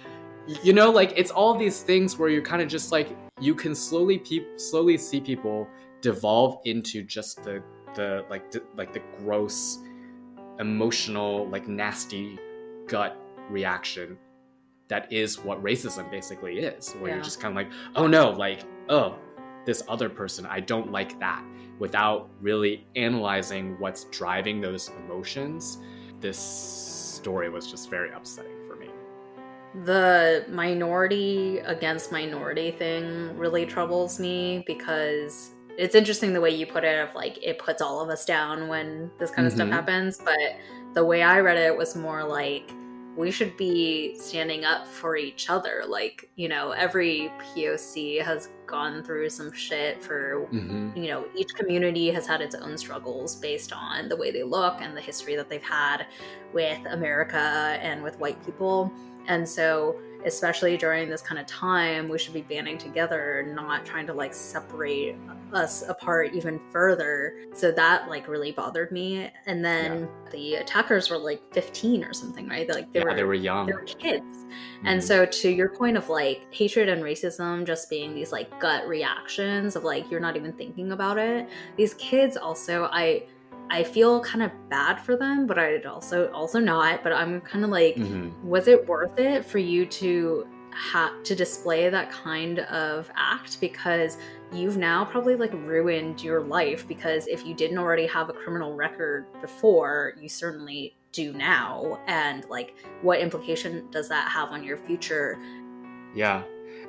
you 0.62 0.72
know, 0.72 0.90
like 0.90 1.12
it's 1.14 1.30
all 1.30 1.54
these 1.54 1.82
things 1.82 2.18
where 2.18 2.30
you're 2.30 2.40
kind 2.40 2.62
of 2.62 2.68
just 2.68 2.90
like 2.90 3.14
you 3.38 3.54
can 3.54 3.74
slowly 3.74 4.16
peop 4.18 4.58
slowly 4.58 4.96
see 4.96 5.20
people 5.20 5.68
devolve 6.04 6.60
into 6.66 7.02
just 7.02 7.42
the 7.42 7.62
the 7.94 8.24
like 8.28 8.50
the, 8.50 8.62
like 8.76 8.92
the 8.92 9.00
gross, 9.18 9.78
emotional, 10.58 11.48
like 11.48 11.66
nasty 11.66 12.38
gut 12.86 13.16
reaction. 13.50 14.18
That 14.88 15.10
is 15.12 15.38
what 15.42 15.62
racism 15.62 16.10
basically 16.10 16.58
is, 16.58 16.92
where 16.94 17.08
Yeah. 17.08 17.14
you're 17.16 17.24
just 17.24 17.40
kind 17.40 17.52
of 17.52 17.56
like, 17.56 17.72
oh 17.96 18.06
no, 18.06 18.30
like 18.30 18.60
oh, 18.90 19.16
this 19.64 19.82
other 19.88 20.10
person, 20.10 20.44
I 20.44 20.60
don't 20.60 20.92
like 20.92 21.18
that, 21.20 21.42
without 21.78 22.28
really 22.42 22.86
analyzing 22.96 23.76
what's 23.78 24.04
driving 24.04 24.60
those 24.60 24.90
emotions 25.04 25.78
this 26.20 26.38
story 26.38 27.50
was 27.50 27.70
just 27.70 27.90
very 27.90 28.10
upsetting 28.12 28.56
for 28.66 28.76
me. 28.76 28.88
the 29.84 30.44
minority 30.48 31.58
against 31.74 32.12
minority 32.12 32.70
thing 32.70 33.36
really 33.36 33.66
troubles 33.66 34.18
me 34.20 34.62
because 34.66 35.50
it's 35.76 35.94
interesting 35.94 36.32
the 36.32 36.40
way 36.40 36.50
you 36.50 36.66
put 36.66 36.84
it 36.84 36.98
of 37.08 37.14
like 37.14 37.38
it 37.42 37.58
puts 37.58 37.82
all 37.82 38.00
of 38.00 38.08
us 38.08 38.24
down 38.24 38.68
when 38.68 39.10
this 39.18 39.30
kind 39.30 39.46
of 39.46 39.52
stuff 39.52 39.68
Mhm. 39.68 39.72
happens 39.72 40.18
but 40.24 40.38
the 40.94 41.04
way 41.04 41.22
i 41.22 41.40
read 41.40 41.56
it 41.56 41.76
was 41.76 41.96
more 41.96 42.22
like 42.22 42.70
we 43.16 43.30
should 43.30 43.56
be 43.56 44.16
standing 44.18 44.64
up 44.64 44.86
for 44.88 45.16
each 45.16 45.48
other 45.50 45.82
like 45.86 46.28
you 46.36 46.48
know 46.48 46.72
every 46.72 47.30
poc 47.38 48.22
has 48.22 48.48
gone 48.66 49.02
through 49.04 49.28
some 49.30 49.52
shit 49.52 50.02
for 50.02 50.46
Mm-hmm. 50.52 50.96
you 50.96 51.08
know 51.08 51.24
each 51.36 51.54
community 51.54 52.10
has 52.10 52.26
had 52.26 52.40
its 52.40 52.54
own 52.54 52.76
struggles 52.78 53.36
based 53.36 53.72
on 53.72 54.08
the 54.08 54.16
way 54.16 54.30
they 54.30 54.42
look 54.42 54.76
and 54.80 54.96
the 54.96 55.00
history 55.00 55.34
that 55.36 55.48
they've 55.48 55.62
had 55.62 56.06
with 56.52 56.78
america 56.86 57.38
and 57.80 58.02
with 58.02 58.18
white 58.18 58.44
people 58.44 58.92
and 59.26 59.48
so 59.48 59.96
especially 60.24 60.76
during 60.76 61.08
this 61.08 61.20
kind 61.22 61.38
of 61.38 61.46
time, 61.46 62.08
we 62.08 62.18
should 62.18 62.34
be 62.34 62.42
banding 62.42 62.78
together, 62.78 63.44
not 63.54 63.84
trying 63.84 64.06
to 64.06 64.12
like 64.14 64.34
separate 64.34 65.16
us 65.52 65.82
apart 65.88 66.32
even 66.34 66.60
further. 66.70 67.34
So 67.54 67.70
that 67.72 68.08
like 68.08 68.26
really 68.28 68.52
bothered 68.52 68.90
me. 68.90 69.30
And 69.46 69.64
then 69.64 70.08
the 70.30 70.54
attackers 70.56 71.10
were 71.10 71.18
like 71.18 71.42
15 71.52 72.04
or 72.04 72.12
something, 72.12 72.48
right? 72.48 72.68
Like 72.68 72.92
they 72.92 73.00
yeah, 73.00 73.04
were 73.04 73.14
they 73.14 73.24
were 73.24 73.34
young. 73.34 73.66
they 73.66 73.72
were 73.72 73.84
kids. 73.84 74.46
And 74.84 75.00
Mhm. 75.00 75.02
so 75.02 75.26
to 75.26 75.48
your 75.50 75.68
point 75.70 75.96
of 75.96 76.08
like 76.08 76.46
hatred 76.50 76.88
and 76.88 77.02
racism 77.02 77.66
just 77.66 77.88
being 77.90 78.14
these 78.14 78.32
like 78.32 78.58
gut 78.60 78.86
reactions 78.88 79.76
of 79.76 79.84
like 79.84 80.10
you're 80.10 80.20
not 80.20 80.36
even 80.36 80.52
thinking 80.52 80.92
about 80.92 81.18
it. 81.18 81.48
These 81.76 81.94
kids 81.94 82.36
also 82.36 82.88
I 82.92 83.26
I 83.70 83.82
feel 83.82 84.20
kind 84.20 84.42
of 84.42 84.50
bad 84.68 85.00
for 85.00 85.16
them, 85.16 85.46
but 85.46 85.58
I 85.58 85.78
also 85.82 86.30
also 86.32 86.60
not, 86.60 87.02
but 87.02 87.12
I'm 87.12 87.40
kind 87.40 87.64
of 87.64 87.70
like 87.70 87.96
Mhm. 87.96 88.32
was 88.42 88.68
it 88.68 88.86
worth 88.86 89.18
it 89.18 89.44
for 89.44 89.58
you 89.58 89.86
to 89.86 90.46
have 90.70 91.22
to 91.22 91.34
display 91.34 91.88
that 91.88 92.10
kind 92.10 92.60
of 92.60 93.10
act? 93.16 93.60
Because 93.60 94.18
you've 94.52 94.76
now 94.76 95.04
probably 95.04 95.36
like 95.36 95.52
ruined 95.52 96.22
your 96.22 96.40
life 96.40 96.86
because 96.86 97.26
if 97.26 97.44
you 97.46 97.54
didn't 97.54 97.78
already 97.78 98.06
have 98.06 98.28
a 98.28 98.32
criminal 98.32 98.74
record 98.74 99.26
before 99.40 100.14
you 100.20 100.28
certainly 100.28 100.94
do 101.12 101.32
now 101.32 102.00
and 102.06 102.44
like 102.48 102.74
what 103.02 103.20
implication 103.20 103.88
does 103.90 104.08
that 104.08 104.28
have 104.28 104.50
on 104.50 104.62
your 104.64 104.76
future? 104.76 105.38
Yeah, 106.14 106.42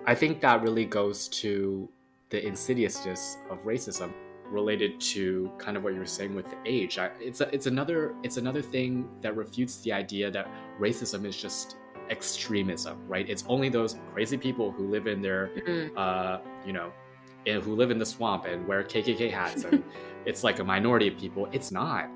I 0.06 0.16
think 0.16 0.42
that 0.42 0.62
really 0.62 0.86
goes 0.86 1.28
to 1.30 1.88
the 2.30 2.46
insidiousness 2.46 3.38
of 3.50 3.64
racism 3.64 4.12
related 4.50 5.00
to 5.00 5.52
kind 5.58 5.76
of 5.78 5.84
what 5.84 5.94
you 5.94 6.00
were 6.00 6.06
saying 6.06 6.36
with 6.36 6.50
the 6.50 6.58
age. 6.66 6.98
I, 6.98 7.10
it's 7.20 7.42
a, 7.42 7.54
it's 7.54 7.66
another 7.66 8.16
it's 8.24 8.38
another 8.38 8.62
thing 8.62 9.10
that 9.22 9.36
refutes 9.36 9.78
the 9.82 9.92
idea 9.94 10.30
that 10.32 10.48
racism 10.80 11.26
is 11.26 11.36
just 11.36 11.78
extremism, 12.10 12.98
right? 13.08 13.28
It's 13.30 13.44
only 13.48 13.70
those 13.70 13.98
crazy 14.14 14.38
people 14.38 14.72
who 14.72 14.88
live 14.88 15.08
in 15.08 15.22
their 15.22 15.50
Mm. 15.68 15.92
uh, 15.98 16.40
you 16.66 16.74
know, 16.74 16.92
and 17.48 17.62
who 17.64 17.76
live 17.76 17.92
in 17.92 17.98
the 18.00 18.06
swamp 18.06 18.46
and 18.46 18.68
wear 18.68 18.84
KKK 18.84 19.32
hats 19.32 19.64
and 19.64 19.84
it's 20.26 20.44
like 20.44 20.60
a 20.60 20.64
minority 20.64 21.08
of 21.08 21.18
people. 21.18 21.48
It's 21.52 21.72
not. 21.72 22.10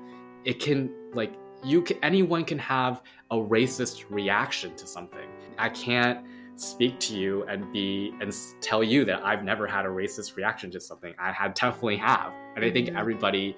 It 0.44 0.60
can 0.60 0.90
like 1.14 1.32
you 1.62 1.82
can 1.82 1.98
anyone 2.02 2.44
can 2.44 2.58
have 2.58 3.02
a 3.30 3.36
racist 3.36 4.04
reaction 4.10 4.74
to 4.76 4.86
something. 4.86 5.28
I 5.58 5.68
can't 5.68 6.24
speak 6.60 6.98
to 7.00 7.16
you 7.16 7.44
and 7.44 7.72
be 7.72 8.12
and 8.20 8.34
tell 8.60 8.84
you 8.84 9.04
that 9.06 9.24
I've 9.24 9.42
never 9.44 9.66
had 9.66 9.86
a 9.86 9.88
racist 9.88 10.36
reaction 10.36 10.70
to 10.72 10.80
something. 10.80 11.14
I 11.18 11.32
had 11.32 11.54
definitely 11.54 11.96
have. 11.96 12.34
And 12.54 12.64
I 12.64 12.70
think 12.70 12.88
Mhm. 12.90 12.98
everybody 12.98 13.56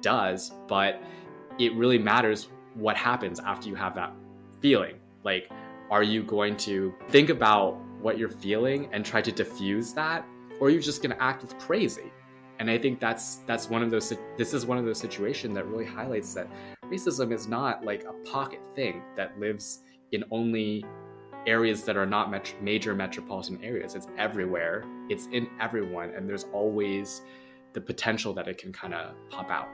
does, 0.00 0.52
but 0.66 1.02
it 1.58 1.74
really 1.74 1.98
matters 1.98 2.48
what 2.74 2.96
happens 2.96 3.38
after 3.40 3.68
you 3.68 3.74
have 3.74 3.94
that 3.96 4.12
feeling. 4.60 4.96
Like 5.24 5.50
are 5.90 6.02
you 6.02 6.22
going 6.22 6.56
to 6.58 6.94
think 7.08 7.28
about 7.30 7.76
what 8.00 8.18
you're 8.18 8.28
feeling 8.28 8.88
and 8.92 9.04
try 9.04 9.20
to 9.20 9.32
diffuse 9.32 9.92
that 9.94 10.24
or 10.60 10.68
are 10.68 10.70
you 10.70 10.80
just 10.80 11.02
going 11.02 11.14
to 11.14 11.22
act 11.22 11.42
with 11.42 11.58
crazy? 11.58 12.12
And 12.60 12.70
I 12.70 12.78
think 12.78 12.98
that's 12.98 13.36
that's 13.46 13.68
one 13.68 13.82
of 13.82 13.90
those 13.90 14.12
this 14.38 14.54
is 14.54 14.64
one 14.64 14.78
of 14.78 14.84
those 14.86 14.98
situations 14.98 15.54
that 15.54 15.66
really 15.66 15.84
highlights 15.84 16.32
that 16.34 16.48
racism 16.84 17.30
is 17.32 17.46
not 17.46 17.84
like 17.84 18.04
a 18.04 18.12
pocket 18.30 18.60
thing 18.74 19.02
that 19.16 19.38
lives 19.38 19.82
in 20.12 20.24
only 20.30 20.84
areas 21.48 21.82
that 21.84 21.96
are 21.96 22.06
not 22.06 22.30
met- 22.30 22.54
major 22.60 22.94
metropolitan 22.94 23.58
areas. 23.64 23.94
It's 23.94 24.08
everywhere. 24.18 24.84
It's 25.08 25.26
in 25.32 25.48
everyone 25.60 26.10
and 26.10 26.28
there's 26.28 26.44
always 26.52 27.22
the 27.72 27.80
potential 27.80 28.32
that 28.34 28.46
it 28.48 28.58
can 28.58 28.72
kind 28.72 28.94
of 28.94 29.14
pop 29.30 29.50
out. 29.50 29.68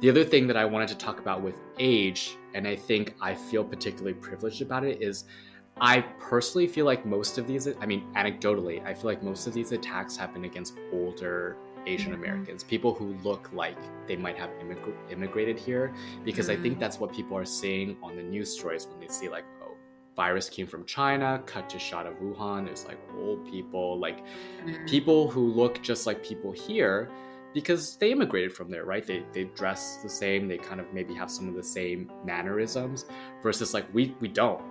The 0.00 0.08
other 0.08 0.24
thing 0.24 0.46
that 0.46 0.56
I 0.56 0.64
wanted 0.64 0.88
to 0.88 0.96
talk 0.96 1.18
about 1.20 1.42
with 1.42 1.54
age, 1.78 2.36
and 2.54 2.66
I 2.66 2.76
think 2.76 3.14
I 3.20 3.34
feel 3.34 3.64
particularly 3.64 4.14
privileged 4.14 4.62
about 4.62 4.84
it, 4.84 5.02
is 5.02 5.24
I 5.80 6.00
personally 6.18 6.66
feel 6.66 6.86
like 6.86 7.04
most 7.06 7.38
of 7.38 7.46
these, 7.46 7.68
I 7.80 7.86
mean, 7.86 8.02
anecdotally, 8.14 8.84
I 8.84 8.94
feel 8.94 9.06
like 9.06 9.22
most 9.22 9.46
of 9.46 9.52
these 9.52 9.72
attacks 9.72 10.16
happen 10.16 10.44
against 10.44 10.74
older 10.92 11.56
Asian 11.86 12.14
Americans, 12.14 12.62
people 12.62 12.94
who 12.94 13.14
look 13.24 13.50
like 13.52 13.76
they 14.06 14.16
might 14.16 14.38
have 14.38 14.50
immig- 14.62 14.94
immigrated 15.10 15.58
here, 15.58 15.92
because 16.24 16.48
I 16.48 16.56
think 16.56 16.76
Mhm. 16.76 16.80
that's 16.80 17.00
what 17.00 17.12
people 17.12 17.36
are 17.36 17.44
seeing 17.44 17.96
on 18.02 18.16
the 18.16 18.22
news 18.22 18.56
stories 18.56 18.86
when 18.86 19.00
they 19.00 19.08
see, 19.08 19.28
like, 19.28 19.44
virus 20.16 20.48
came 20.48 20.66
from 20.66 20.84
China, 20.84 21.42
cut 21.46 21.68
to 21.70 21.78
shot 21.78 22.06
of 22.06 22.14
Wuhan, 22.20 22.66
there's 22.66 22.84
like 22.86 22.98
old 23.16 23.44
people, 23.50 23.98
like 23.98 24.24
Mm. 24.64 24.88
people 24.88 25.28
who 25.30 25.48
look 25.52 25.82
just 25.82 26.06
like 26.06 26.22
people 26.24 26.52
here 26.52 27.10
because 27.54 27.96
they 27.96 28.12
immigrated 28.12 28.52
from 28.52 28.70
there, 28.70 28.84
right? 28.84 29.06
They 29.06 29.24
they 29.32 29.44
dress 29.44 29.98
the 30.02 30.08
same, 30.08 30.48
they 30.48 30.58
kind 30.58 30.80
of 30.80 30.92
maybe 30.92 31.14
have 31.14 31.30
some 31.30 31.48
of 31.48 31.54
the 31.54 31.62
same 31.62 32.10
mannerisms 32.24 33.06
versus 33.42 33.74
like 33.74 33.86
we 33.92 34.14
we 34.20 34.28
don't. 34.28 34.62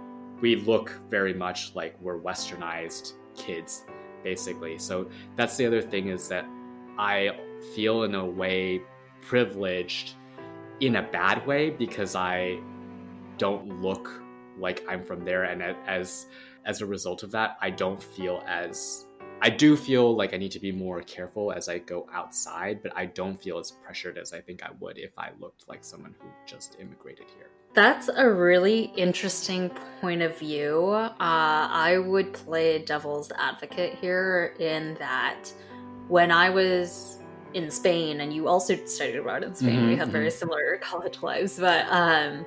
We 0.42 0.56
look 0.56 0.92
very 1.10 1.34
much 1.34 1.76
like 1.76 1.96
we're 2.02 2.20
westernized 2.20 3.14
kids 3.36 3.86
basically. 4.24 4.78
So 4.78 5.10
that's 5.36 5.58
the 5.58 5.66
other 5.66 5.82
thing 5.82 6.08
is 6.10 6.28
that 6.30 6.46
I 6.98 7.32
feel 7.76 8.04
in 8.04 8.16
a 8.16 8.26
way 8.26 8.82
privileged 9.22 10.14
in 10.80 10.96
a 10.98 11.02
bad 11.04 11.46
way 11.46 11.70
because 11.70 12.16
I 12.16 12.60
don't 13.38 13.82
look 13.82 14.21
like 14.58 14.84
I'm 14.90 15.04
from 15.04 15.26
there 15.26 15.44
and 15.44 15.62
as 15.88 16.28
as 16.66 16.82
a 16.82 16.86
result 16.86 17.24
of 17.24 17.32
that, 17.32 17.58
I 17.62 17.70
don't 17.72 18.02
feel 18.02 18.44
as 18.48 19.06
I 19.44 19.50
do 19.50 19.76
feel 19.76 20.16
like 20.16 20.36
I 20.36 20.38
need 20.38 20.52
to 20.52 20.60
be 20.60 20.72
more 20.72 21.02
careful 21.02 21.52
as 21.52 21.68
I 21.68 21.80
go 21.80 22.08
outside, 22.14 22.84
but 22.84 22.96
I 22.96 23.08
don't 23.08 23.42
feel 23.42 23.58
as 23.58 23.72
pressured 23.72 24.20
as 24.20 24.34
I 24.34 24.42
think 24.42 24.62
I 24.64 24.70
would 24.80 25.00
if 25.00 25.18
I 25.18 25.30
looked 25.40 25.68
like 25.68 25.84
someone 25.84 26.14
who 26.20 26.28
just 26.46 26.78
immigrated 26.80 27.26
here. 27.36 27.50
That's 27.74 28.08
a 28.10 28.30
really 28.30 28.92
interesting 28.96 29.72
point 30.00 30.22
of 30.22 30.38
view. 30.38 30.90
Uh, 30.92 31.14
I 31.20 31.98
would 31.98 32.34
play 32.34 32.84
devil's 32.84 33.32
advocate 33.32 33.96
here 33.96 34.54
in 34.60 34.94
that 35.00 35.52
when 36.08 36.32
I 36.32 36.52
was 36.52 37.18
in 37.54 37.72
Spain, 37.72 38.22
and 38.22 38.32
you 38.34 38.48
also 38.48 38.76
studied 38.86 39.16
abroad 39.16 39.44
in 39.44 39.56
Spain, 39.56 39.88
we 39.88 39.96
Mhm, 39.96 39.98
have 39.98 40.10
very 40.10 40.30
similar 40.30 40.78
college 40.82 41.24
lives, 41.24 41.58
but 41.58 41.86
um, 41.90 42.46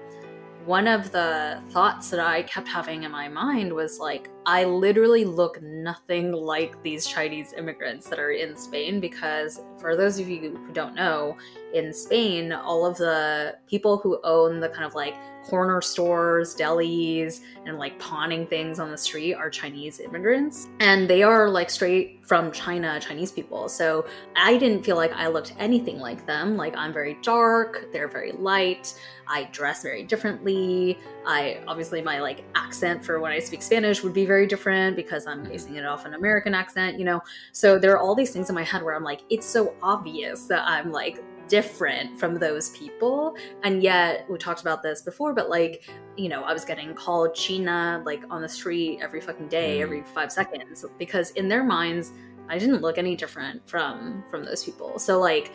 one 0.66 0.88
of 0.88 1.12
the 1.12 1.62
thoughts 1.70 2.08
that 2.10 2.20
I 2.20 2.42
kept 2.44 2.68
having 2.68 3.02
in 3.02 3.10
my 3.10 3.28
mind 3.28 3.72
was 3.72 3.98
like, 3.98 4.30
I 4.46 4.64
literally 4.64 5.24
look 5.24 5.60
nothing 5.60 6.32
like 6.32 6.82
these 6.82 7.06
Chinese 7.06 7.52
immigrants 7.52 8.08
that 8.08 8.18
are 8.18 8.30
in 8.30 8.56
Spain 8.56 8.98
because, 8.98 9.60
for 9.78 9.94
those 9.94 10.18
of 10.18 10.28
you 10.28 10.56
who 10.56 10.72
don't 10.72 10.94
know, 10.94 11.36
in 11.74 11.92
Spain, 11.92 12.52
all 12.52 12.86
of 12.86 12.96
the 12.96 13.56
people 13.66 13.98
who 13.98 14.18
own 14.24 14.60
the 14.60 14.68
kind 14.68 14.84
of 14.84 14.94
like 14.94 15.14
corner 15.44 15.82
stores, 15.82 16.56
delis, 16.56 17.40
and 17.66 17.78
like 17.78 17.98
pawning 17.98 18.46
things 18.46 18.78
on 18.78 18.90
the 18.90 18.96
street 18.96 19.34
are 19.34 19.50
Chinese 19.50 20.00
immigrants. 20.00 20.68
And 20.80 21.08
they 21.08 21.22
are 21.22 21.48
like 21.48 21.68
straight 21.68 22.24
from 22.26 22.50
China, 22.50 22.98
Chinese 23.00 23.30
people. 23.30 23.68
So 23.68 24.06
I 24.36 24.56
didn't 24.56 24.84
feel 24.84 24.96
like 24.96 25.12
I 25.12 25.28
looked 25.28 25.54
anything 25.58 25.98
like 25.98 26.26
them. 26.26 26.56
Like 26.56 26.74
I'm 26.76 26.92
very 26.92 27.18
dark, 27.22 27.92
they're 27.92 28.08
very 28.08 28.32
light. 28.32 28.94
I 29.26 29.44
dress 29.52 29.82
very 29.82 30.02
differently. 30.02 30.98
I 31.26 31.60
obviously 31.66 32.02
my 32.02 32.20
like 32.20 32.44
accent 32.54 33.04
for 33.04 33.20
when 33.20 33.32
I 33.32 33.38
speak 33.38 33.62
Spanish 33.62 34.02
would 34.02 34.14
be 34.14 34.26
very 34.26 34.46
different 34.46 34.96
because 34.96 35.26
I'm 35.26 35.40
mm-hmm. 35.40 35.52
basing 35.52 35.76
it 35.76 35.84
off 35.84 36.06
an 36.06 36.14
American 36.14 36.54
accent, 36.54 36.98
you 36.98 37.04
know. 37.04 37.20
So 37.52 37.78
there 37.78 37.92
are 37.92 37.98
all 37.98 38.14
these 38.14 38.30
things 38.30 38.48
in 38.48 38.54
my 38.54 38.64
head 38.64 38.82
where 38.82 38.94
I'm 38.94 39.04
like, 39.04 39.20
it's 39.30 39.46
so 39.46 39.74
obvious 39.82 40.46
that 40.46 40.66
I'm 40.66 40.90
like 40.90 41.22
different 41.48 42.18
from 42.18 42.34
those 42.38 42.70
people. 42.70 43.36
And 43.62 43.82
yet 43.82 44.24
we 44.28 44.38
talked 44.38 44.60
about 44.60 44.82
this 44.82 45.02
before, 45.02 45.32
but 45.34 45.48
like, 45.50 45.88
you 46.16 46.28
know, 46.28 46.42
I 46.42 46.52
was 46.52 46.64
getting 46.64 46.94
called 46.94 47.34
China 47.34 48.02
like 48.04 48.22
on 48.30 48.42
the 48.42 48.48
street 48.48 49.00
every 49.02 49.20
fucking 49.20 49.48
day, 49.48 49.78
Mm. 49.78 49.82
every 49.82 50.02
five 50.14 50.30
seconds, 50.32 50.84
because 50.98 51.30
in 51.32 51.48
their 51.48 51.64
minds, 51.64 52.12
I 52.48 52.58
didn't 52.58 52.82
look 52.82 52.98
any 52.98 53.16
different 53.16 53.66
from 53.68 54.22
from 54.30 54.44
those 54.44 54.64
people. 54.64 54.98
So 54.98 55.18
like 55.20 55.52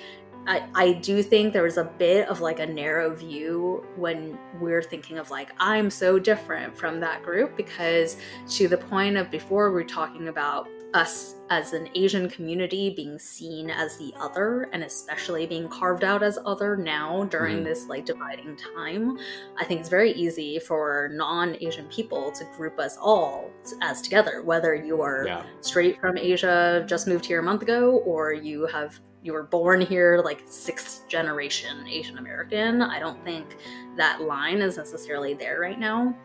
I, 0.48 0.68
I 0.74 0.94
do 0.94 1.22
think 1.22 1.52
there 1.52 1.64
was 1.64 1.78
a 1.78 1.84
bit 1.84 2.28
of 2.30 2.40
like 2.40 2.60
a 2.60 2.66
narrow 2.66 3.14
view 3.14 3.86
when 3.98 4.40
we're 4.60 4.82
thinking 4.82 5.18
of 5.18 5.30
like 5.30 5.52
I'm 5.60 5.90
so 5.90 6.18
different 6.18 6.78
from 6.78 7.00
that 7.02 7.24
group 7.24 7.58
because 7.58 8.18
to 8.52 8.68
the 8.68 8.78
point 8.78 9.18
of 9.18 9.30
before 9.30 9.72
we're 9.72 9.84
talking 9.84 10.30
about 10.30 10.68
us 10.94 11.36
as 11.52 11.74
an 11.74 11.88
Asian 11.96 12.30
community 12.30 12.90
being 12.90 13.20
seen 13.20 13.70
as 13.70 13.98
the 13.98 14.14
other 14.20 14.70
and 14.74 14.84
especially 14.84 15.46
being 15.46 15.68
carved 15.70 16.04
out 16.04 16.24
as 16.24 16.40
other 16.46 16.76
now 16.76 17.24
during 17.26 17.60
Mhm. 17.60 17.64
this 17.64 17.88
like 17.88 18.06
dividing 18.06 18.58
time 18.76 19.18
I 19.58 19.66
think 19.66 19.80
it's 19.82 19.90
very 19.90 20.12
easy 20.14 20.58
for 20.60 21.10
non-Asian 21.14 21.88
people 21.88 22.32
to 22.32 22.44
group 22.58 22.80
us 22.80 22.98
all 23.00 23.52
as 23.82 24.02
together 24.02 24.42
whether 24.44 24.74
you 24.74 25.02
are 25.02 25.26
Yeah. 25.28 25.44
straight 25.62 26.00
from 26.00 26.18
Asia, 26.18 26.84
just 26.88 27.08
moved 27.08 27.26
here 27.26 27.40
a 27.40 27.44
month 27.44 27.62
ago, 27.62 27.98
or 28.06 28.34
you 28.34 28.66
have 28.68 29.00
you 29.22 29.34
were 29.34 29.44
born 29.44 29.82
here 29.82 30.22
like 30.24 30.42
sixth 30.46 31.06
generation 31.10 31.86
Asian 31.88 32.18
American. 32.20 32.82
I 32.82 33.00
don't 33.00 33.22
think 33.26 33.58
that 33.98 34.22
line 34.22 34.62
is 34.62 34.78
necessarily 34.78 35.34
there 35.34 35.60
right 35.60 35.78
now. 35.78 36.16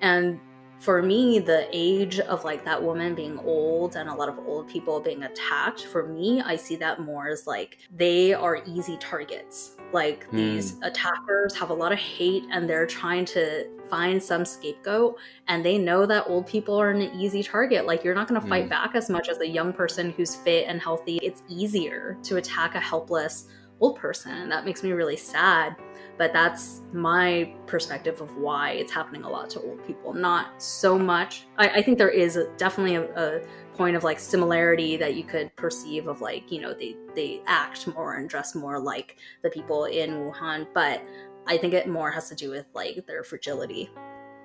And 0.00 0.40
for 0.80 1.02
me, 1.02 1.38
the 1.38 1.68
age 1.72 2.20
of 2.20 2.42
like 2.44 2.64
that 2.64 2.82
woman 2.82 3.14
being 3.14 3.38
old 3.40 3.96
and 3.96 4.08
a 4.08 4.14
lot 4.14 4.28
of 4.30 4.38
old 4.46 4.66
people 4.66 4.98
being 4.98 5.22
attacked, 5.24 5.84
for 5.86 6.06
me, 6.08 6.40
I 6.40 6.56
see 6.56 6.74
that 6.76 7.00
more 7.00 7.28
as 7.28 7.46
like 7.46 7.78
they 7.94 8.32
are 8.32 8.62
easy 8.66 8.96
targets. 8.96 9.76
Like 9.92 10.30
these 10.30 10.76
attackers 10.82 11.54
have 11.56 11.68
a 11.70 11.74
lot 11.74 11.92
of 11.92 11.98
hate 11.98 12.44
and 12.50 12.68
they're 12.68 12.86
trying 12.86 13.24
to 13.26 13.66
find 13.90 14.22
some 14.22 14.44
scapegoat 14.44 15.16
and 15.48 15.64
they 15.64 15.76
know 15.76 16.06
that 16.06 16.24
old 16.28 16.46
people 16.46 16.80
are 16.80 16.90
an 16.90 17.02
easy 17.02 17.42
target. 17.42 17.84
Like 17.86 18.02
you're 18.04 18.14
not 18.14 18.28
going 18.28 18.40
to 18.40 18.46
fight 18.46 18.66
Mm. 18.66 18.70
back 18.70 18.94
as 18.94 19.10
much 19.10 19.28
as 19.28 19.40
a 19.40 19.46
young 19.48 19.72
person 19.72 20.10
who's 20.12 20.36
fit 20.36 20.66
and 20.68 20.80
healthy. 20.80 21.18
It's 21.22 21.42
easier 21.48 22.16
to 22.22 22.36
attack 22.36 22.74
a 22.76 22.80
helpless 22.80 23.48
old 23.80 23.96
person. 23.96 24.32
And 24.32 24.50
that 24.52 24.64
makes 24.64 24.82
me 24.82 24.92
really 24.92 25.16
sad. 25.16 25.76
But 26.18 26.32
that's 26.34 26.82
my 26.92 27.54
perspective 27.66 28.20
of 28.20 28.36
why 28.36 28.72
it's 28.72 28.92
happening 28.92 29.22
a 29.22 29.28
lot 29.30 29.48
to 29.50 29.60
old 29.62 29.84
people. 29.86 30.12
Not 30.12 30.60
so 30.62 30.98
much. 30.98 31.46
I, 31.56 31.68
I 31.68 31.82
think 31.82 31.96
there 31.96 32.10
is 32.10 32.36
a, 32.36 32.48
definitely 32.58 32.96
a, 32.96 33.04
a 33.38 33.40
point 33.74 33.96
of 33.96 34.04
like 34.04 34.20
similarity 34.20 34.98
that 34.98 35.14
you 35.14 35.24
could 35.24 35.54
perceive 35.56 36.08
of 36.08 36.20
like, 36.20 36.52
you 36.52 36.60
know, 36.60 36.74
they, 36.74 36.94
they 37.14 37.40
act 37.46 37.86
more 37.86 38.16
and 38.16 38.28
dress 38.28 38.54
more 38.54 38.78
like 38.78 39.16
the 39.42 39.48
people 39.48 39.86
in 39.86 40.10
Wuhan. 40.10 40.66
But 40.74 41.02
I 41.46 41.56
think 41.56 41.72
it 41.72 41.88
more 41.88 42.10
has 42.10 42.28
to 42.28 42.34
do 42.34 42.50
with 42.50 42.66
like 42.74 43.06
their 43.06 43.24
fragility. 43.24 43.88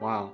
Wow. 0.02 0.34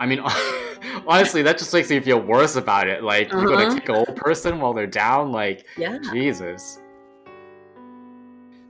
I 0.00 0.06
mean, 0.06 0.18
honestly, 1.06 1.42
that 1.42 1.58
just 1.58 1.72
makes 1.72 1.90
me 1.90 2.00
feel 2.00 2.20
worse 2.20 2.56
about 2.56 2.88
it. 2.88 3.04
Like, 3.04 3.30
you're 3.30 3.38
Uh-huh. 3.52 3.66
gonna 3.68 3.74
kick 3.78 3.88
an 3.88 3.94
old 3.94 4.16
person 4.16 4.58
while 4.58 4.72
they're 4.74 4.86
down? 4.86 5.30
Like, 5.30 5.66
Yeah. 5.76 5.98
Jesus. 6.12 6.80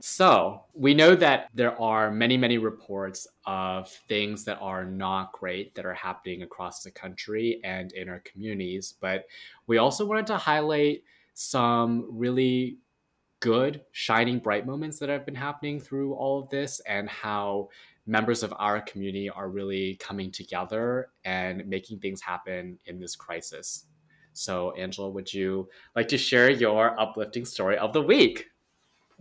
So, 0.03 0.63
we 0.73 0.95
know 0.95 1.15
that 1.15 1.49
there 1.53 1.79
are 1.79 2.09
many, 2.09 2.35
many 2.35 2.57
reports 2.57 3.27
of 3.45 3.87
things 4.07 4.43
that 4.45 4.57
are 4.59 4.83
not 4.83 5.31
great 5.31 5.75
that 5.75 5.85
are 5.85 5.93
happening 5.93 6.41
across 6.41 6.81
the 6.81 6.89
country 6.89 7.61
and 7.63 7.91
in 7.91 8.09
our 8.09 8.19
communities, 8.21 8.95
but 8.99 9.25
we 9.67 9.77
also 9.77 10.03
wanted 10.03 10.25
to 10.27 10.37
highlight 10.37 11.03
some 11.35 12.07
really 12.09 12.79
good, 13.41 13.81
shining, 13.91 14.39
bright 14.39 14.65
moments 14.65 14.97
that 14.97 15.09
have 15.09 15.23
been 15.23 15.35
happening 15.35 15.79
through 15.79 16.15
all 16.15 16.39
of 16.39 16.49
this 16.49 16.79
and 16.87 17.07
how 17.07 17.69
members 18.07 18.41
of 18.41 18.51
our 18.57 18.81
community 18.81 19.29
are 19.29 19.49
really 19.49 19.95
coming 19.97 20.31
together 20.31 21.09
and 21.25 21.67
making 21.67 21.99
things 21.99 22.21
happen 22.21 22.79
in 22.87 22.99
this 22.99 23.15
crisis. 23.15 23.85
So, 24.33 24.71
Angela, 24.71 25.09
would 25.11 25.31
you 25.31 25.69
like 25.95 26.07
to 26.07 26.17
share 26.17 26.49
your 26.49 26.99
uplifting 26.99 27.45
story 27.45 27.77
of 27.77 27.93
the 27.93 28.01
week? 28.01 28.50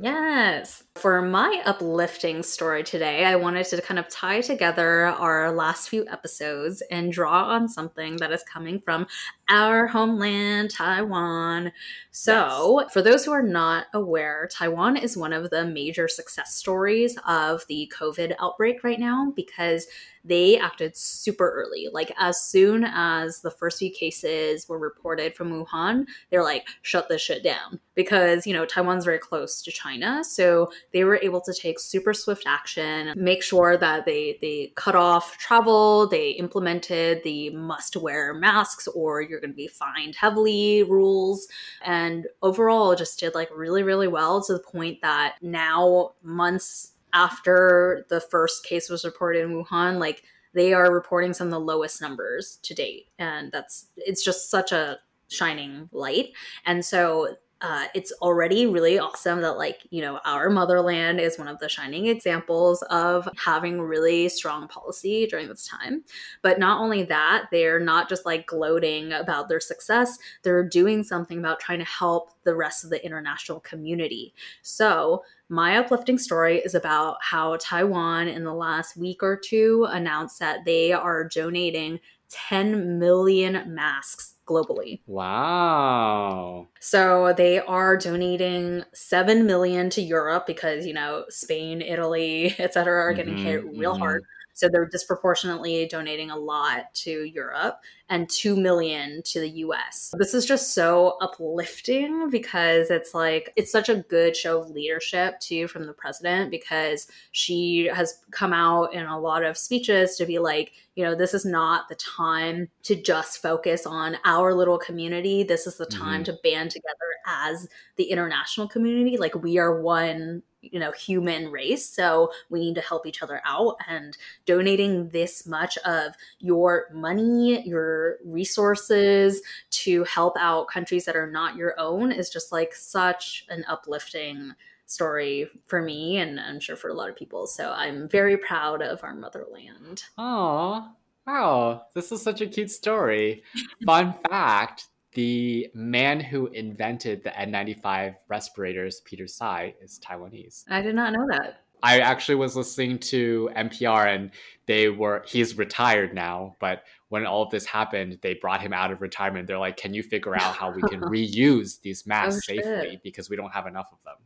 Yes. 0.03 0.83
For 0.95 1.21
my 1.21 1.61
uplifting 1.67 2.43
story 2.43 2.83
today, 2.83 3.25
I 3.27 3.37
wanted 3.37 3.67
to 3.67 3.83
kind 3.83 3.99
of 3.99 4.09
tie 4.09 4.41
together 4.41 5.07
our 5.07 5.53
last 5.53 5.91
few 5.91 6.07
episodes 6.09 6.83
and 6.91 7.13
draw 7.13 7.45
on 7.45 7.69
something 7.69 8.17
that 8.17 8.33
is 8.33 8.43
coming 8.45 8.81
from 8.81 9.07
our 9.51 9.89
homeland, 9.89 10.71
Taiwan. 10.71 11.73
So, 12.13 12.87
for 12.93 13.03
those 13.03 13.25
who 13.25 13.33
are 13.33 13.43
not 13.43 13.87
aware, 13.93 14.49
Taiwan 14.51 14.97
is 14.97 15.17
one 15.17 15.33
of 15.33 15.51
the 15.51 15.65
major 15.65 16.09
success 16.09 16.55
stories 16.55 17.17
of 17.27 17.65
the 17.69 17.93
COVID 17.97 18.35
outbreak 18.41 18.83
right 18.83 18.99
now 18.99 19.33
because 19.37 19.87
they 20.25 20.59
acted 20.59 20.97
super 20.97 21.51
early. 21.51 21.89
Like, 21.93 22.13
as 22.19 22.43
soon 22.43 22.85
as 22.85 23.41
the 23.41 23.51
first 23.51 23.79
few 23.79 23.91
cases 23.91 24.69
were 24.69 24.79
reported 24.79 25.35
from 25.35 25.51
Wuhan, 25.51 26.07
they're 26.31 26.43
like, 26.43 26.67
shut 26.83 27.09
this 27.09 27.23
shit 27.23 27.43
down 27.43 27.81
because, 27.95 28.47
you 28.47 28.53
know, 28.53 28.67
Taiwan's 28.67 29.05
very 29.05 29.19
close 29.19 29.63
to 29.63 29.71
China. 29.71 30.23
So 30.25 30.71
they 30.93 31.05
were 31.05 31.21
able 31.23 31.41
to 31.43 31.55
take 31.55 31.79
super 31.79 32.13
swift 32.13 32.45
action, 32.47 33.13
make 33.17 33.43
sure 33.43 33.77
that 33.77 34.05
they, 34.05 34.37
they 34.41 34.73
cut 34.75 34.95
off 34.95 35.39
travel, 35.39 36.09
they 36.09 36.31
implemented 36.31 37.23
the 37.25 37.51
must 37.51 37.97
wear 37.97 38.35
masks 38.35 38.89
or 38.89 39.23
you're 39.41 39.49
going 39.49 39.53
to 39.53 39.57
be 39.57 39.69
fined 39.69 40.15
heavily 40.17 40.83
rules. 40.85 41.49
And 41.85 42.27
overall, 42.43 42.95
just 42.95 43.19
did 43.19 43.35
like 43.35 43.49
really, 43.55 43.83
really 43.83 44.09
well 44.09 44.43
to 44.45 44.53
the 44.53 44.61
point 44.61 45.01
that 45.03 45.37
now, 45.41 46.13
months 46.23 46.93
after 47.13 48.07
the 48.09 48.21
first 48.21 48.65
case 48.65 48.89
was 48.89 49.05
reported 49.05 49.43
in 49.43 49.51
Wuhan, 49.51 49.99
like 49.99 50.23
they 50.53 50.73
are 50.73 50.93
reporting 50.93 51.33
some 51.33 51.47
of 51.49 51.53
the 51.53 51.61
lowest 51.61 52.01
numbers 52.01 52.59
to 52.63 52.75
date. 52.75 53.09
And 53.19 53.51
that's, 53.53 53.87
it's 53.97 54.25
just 54.25 54.51
such 54.51 54.73
a 54.73 54.99
shining 55.29 55.89
light. 55.93 56.33
And 56.67 56.85
so 56.85 57.37
uh, 57.61 57.87
it's 57.95 58.13
already 58.23 58.67
really 58.67 58.99
awesome 58.99 59.41
that 59.43 59.59
like 59.59 59.87
you 59.91 60.01
know 60.01 60.21
our 60.25 60.49
motherland 60.49 61.21
is 61.21 61.39
one 61.39 61.49
of 61.49 61.59
the 61.59 61.69
shining 61.69 62.07
examples 62.07 62.83
of 62.91 63.29
having 63.37 63.81
really 63.81 64.29
strong 64.29 64.67
policy 64.69 65.27
during 65.27 65.49
this 65.49 65.67
time. 65.67 66.03
But 66.43 66.59
not 66.59 66.81
only 66.81 67.03
that 67.05 67.47
they're 67.51 67.81
not 67.81 68.09
just 68.09 68.25
like 68.25 68.47
gloating 68.47 69.13
about 69.13 69.49
their 69.49 69.61
success 69.61 70.19
they're 70.43 70.69
doing 70.69 71.03
something 71.03 71.39
about 71.39 71.61
trying 71.61 71.79
to 71.79 71.85
help 71.85 72.31
the 72.45 72.55
rest 72.55 72.85
of 72.85 72.91
the 72.91 73.05
international 73.05 73.61
community. 73.61 74.35
So 74.63 75.23
my 75.49 75.77
uplifting 75.77 76.19
story 76.19 76.59
is 76.59 76.75
about 76.75 77.17
how 77.23 77.57
taiwan 77.61 78.29
in 78.29 78.45
the 78.45 78.55
last 78.55 78.97
week 78.97 79.23
or 79.23 79.37
two 79.37 79.87
announced 79.91 80.39
that 80.39 80.65
they 80.65 80.93
are 80.93 81.25
donating 81.25 82.01
10 82.31 82.99
million 82.99 83.75
masks 83.75 84.35
globally 84.51 85.01
Wow. 85.07 86.71
so 86.83 87.33
they 87.35 87.59
are 87.61 87.97
donating 87.97 88.83
7 88.95 89.45
million 89.47 89.91
to 89.91 90.01
Europe 90.03 90.47
because, 90.47 90.87
you 90.87 90.95
know, 90.95 91.25
Spain, 91.29 91.83
Italy, 91.83 92.55
etc. 92.59 93.03
are 93.03 93.13
getting 93.13 93.37
Mhm, 93.37 93.37
hit 93.37 93.63
real 93.67 93.95
mhm. 93.95 93.97
hard. 93.97 94.25
So 94.61 94.69
they're 94.69 94.87
disproportionately 94.87 95.87
donating 95.87 96.31
a 96.31 96.37
lot 96.37 96.93
to 96.95 97.25
Europe 97.25 97.77
and 98.09 98.29
2 98.29 98.57
million 98.57 99.23
to 99.25 99.41
the 99.41 99.49
US. 99.65 100.13
This 100.19 100.35
is 100.35 100.45
just 100.45 100.75
so 100.75 101.17
uplifting 101.21 102.29
because 102.29 102.91
it's 102.91 103.15
like 103.15 103.53
it's 103.57 103.73
such 103.73 103.89
a 103.89 103.97
good 104.09 104.37
show 104.37 104.61
of 104.61 104.71
leadership 104.71 105.41
too 105.41 105.69
from 105.69 105.87
the 105.87 105.93
president 105.93 106.51
because 106.51 107.07
she 107.33 107.87
has 107.93 108.21
come 108.33 108.53
out 108.53 108.93
in 108.95 109.07
a 109.07 109.19
lot 109.19 109.45
of 109.45 109.57
speeches 109.57 110.17
to 110.17 110.27
be 110.27 110.39
like, 110.39 110.73
you 110.97 111.05
know, 111.05 111.15
this 111.15 111.35
is 111.35 111.45
not 111.45 111.89
the 111.89 111.95
time 111.95 112.69
to 112.83 112.95
just 113.01 113.41
focus 113.41 113.87
on 113.87 114.17
our 114.25 114.55
little 114.55 114.79
community. 114.79 115.43
This 115.43 115.67
is 115.67 115.77
the 115.77 115.87
time 115.87 116.23
Mhm. 116.23 116.25
to 116.27 116.39
band 116.43 116.71
together 116.73 116.97
as 117.27 117.69
the 117.97 118.05
international 118.11 118.69
community. 118.69 119.17
Like 119.17 119.35
we 119.37 119.57
are 119.59 119.81
one, 119.81 120.43
you 120.63 120.79
know, 120.79 120.93
human 120.93 121.51
race. 121.51 121.89
So 121.89 122.33
we 122.49 122.61
need 122.61 122.75
to 122.75 122.81
help 122.81 123.07
each 123.07 123.23
other 123.23 123.41
out 123.45 123.77
and 123.89 124.17
donating 124.47 125.09
this 125.09 125.47
much 125.47 125.79
of 125.79 126.15
your 126.39 126.89
money, 126.93 127.67
your 127.67 128.19
resources 128.25 129.43
to 129.71 130.05
help 130.05 130.37
out 130.39 130.69
countries 130.69 131.05
that 131.05 131.17
are 131.17 131.31
not 131.31 131.57
your 131.57 131.79
own 131.79 132.13
is 132.13 132.31
just 132.31 132.53
like 132.53 132.75
such 132.75 133.47
an 133.49 133.65
uplifting 133.69 134.53
story 134.87 135.49
for 135.67 135.81
me 135.81 136.19
and 136.19 136.41
I'm 136.41 136.59
sure 136.59 136.77
for 136.77 136.89
a 136.89 136.95
lot 136.95 137.09
of 137.09 137.17
people. 137.17 137.47
So 137.47 137.71
I'm 137.71 138.09
very 138.09 138.37
proud 138.37 138.83
of 138.83 139.03
our 139.05 139.15
motherland. 139.15 140.03
Oh, 140.19 140.89
wow. 141.27 141.87
This 141.95 142.11
is 142.13 142.23
such 142.23 142.41
a 142.41 142.47
cute 142.47 142.71
story. 142.71 143.45
Fun 143.87 144.15
fact 144.29 144.89
the 145.13 145.69
man 145.75 146.21
who 146.21 146.47
invented 146.49 147.25
the 147.25 147.31
N95 147.31 148.17
respirators, 148.29 149.01
Peter 149.05 149.27
Tsai, 149.27 149.75
is 149.83 149.99
Taiwanese. 149.99 150.65
I 150.69 150.83
did 150.83 150.95
not 150.95 151.13
know 151.13 151.27
that. 151.31 151.65
I 151.83 152.01
actually 152.01 152.35
was 152.35 152.57
listening 152.57 152.99
to 152.99 153.51
NPR 153.57 154.15
and 154.15 154.31
they 154.67 154.89
were, 154.89 155.25
he's 155.27 155.57
retired 155.57 156.15
now, 156.15 156.57
but 156.61 156.85
when 157.09 157.27
all 157.27 157.43
of 157.43 157.51
this 157.51 157.65
happened, 157.65 158.19
they 158.23 158.35
brought 158.35 158.61
him 158.61 158.73
out 158.73 158.93
of 158.93 159.01
retirement. 159.01 159.47
They're 159.47 159.59
like, 159.59 159.77
can 159.77 159.95
you 159.95 160.03
figure 160.03 160.35
out 160.37 160.55
how 160.55 160.71
we 160.71 160.83
can 160.83 161.01
reuse 161.01 161.81
these 161.81 162.05
oh, 162.07 162.09
masks 162.09 162.47
Oh, 162.51 162.55
safely 162.55 163.01
because 163.03 163.31
we 163.31 163.37
don't 163.37 163.53
have 163.53 163.67
enough 163.67 163.89
of 163.93 163.99
them? 164.05 164.17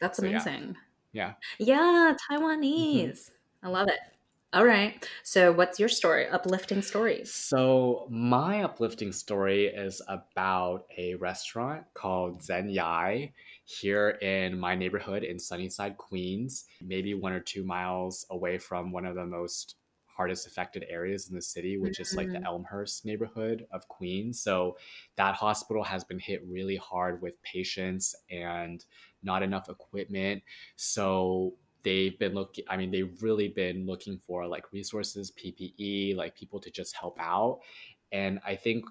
That's 0.00 0.18
So, 0.18 0.26
amazing. 0.26 0.76
Yeah. 1.12 1.34
Yeah, 1.58 2.14
Taiwanese. 2.30 3.08
Mm-hmm. 3.08 3.66
I 3.66 3.70
love 3.70 3.88
it. 3.88 4.00
All 4.54 4.64
right. 4.64 5.06
So, 5.22 5.52
what's 5.52 5.78
your 5.78 5.88
story? 5.90 6.26
Uplifting 6.26 6.80
stories. 6.80 7.44
So, 7.46 8.06
my 8.10 8.62
uplifting 8.62 9.10
story 9.12 9.66
is 9.66 10.02
about 10.08 10.86
a 10.98 11.14
restaurant 11.14 11.86
called 11.94 12.42
Zen 12.42 12.68
Yai 12.68 13.32
here 13.64 14.10
in 14.10 14.58
my 14.58 14.74
neighborhood 14.74 15.24
in 15.24 15.38
Sunnyside, 15.38 15.96
Queens, 15.96 16.66
maybe 16.82 17.14
one 17.14 17.32
or 17.32 17.40
two 17.40 17.64
miles 17.64 18.26
away 18.30 18.58
from 18.58 18.92
one 18.92 19.06
of 19.06 19.14
the 19.14 19.24
most 19.24 19.76
hardest 20.04 20.46
affected 20.46 20.84
areas 20.88 21.28
in 21.28 21.34
the 21.34 21.42
city, 21.42 21.78
which 21.78 21.98
is 21.98 22.14
like 22.14 22.30
the 22.30 22.44
Mhm. 22.44 22.46
Elmhurst 22.46 23.06
neighborhood 23.06 23.66
of 23.70 23.88
Queens. 23.88 24.38
So, 24.42 24.76
that 25.16 25.34
hospital 25.34 25.82
has 25.82 26.04
been 26.04 26.18
hit 26.18 26.46
really 26.46 26.76
hard 26.76 27.22
with 27.22 27.40
patients 27.42 28.14
and 28.28 28.84
not 29.22 29.42
enough 29.42 29.70
equipment. 29.70 30.42
So, 30.76 31.56
they've 31.84 32.18
been 32.18 32.34
looking 32.34 32.64
i 32.68 32.76
mean 32.76 32.90
they've 32.90 33.22
really 33.22 33.48
been 33.48 33.86
looking 33.86 34.18
for 34.18 34.46
like 34.46 34.72
resources 34.72 35.30
ppe 35.30 36.16
like 36.16 36.36
people 36.36 36.58
to 36.60 36.70
just 36.70 36.96
help 36.96 37.16
out. 37.20 37.60
And 38.12 38.40
i 38.46 38.56
think 38.56 38.84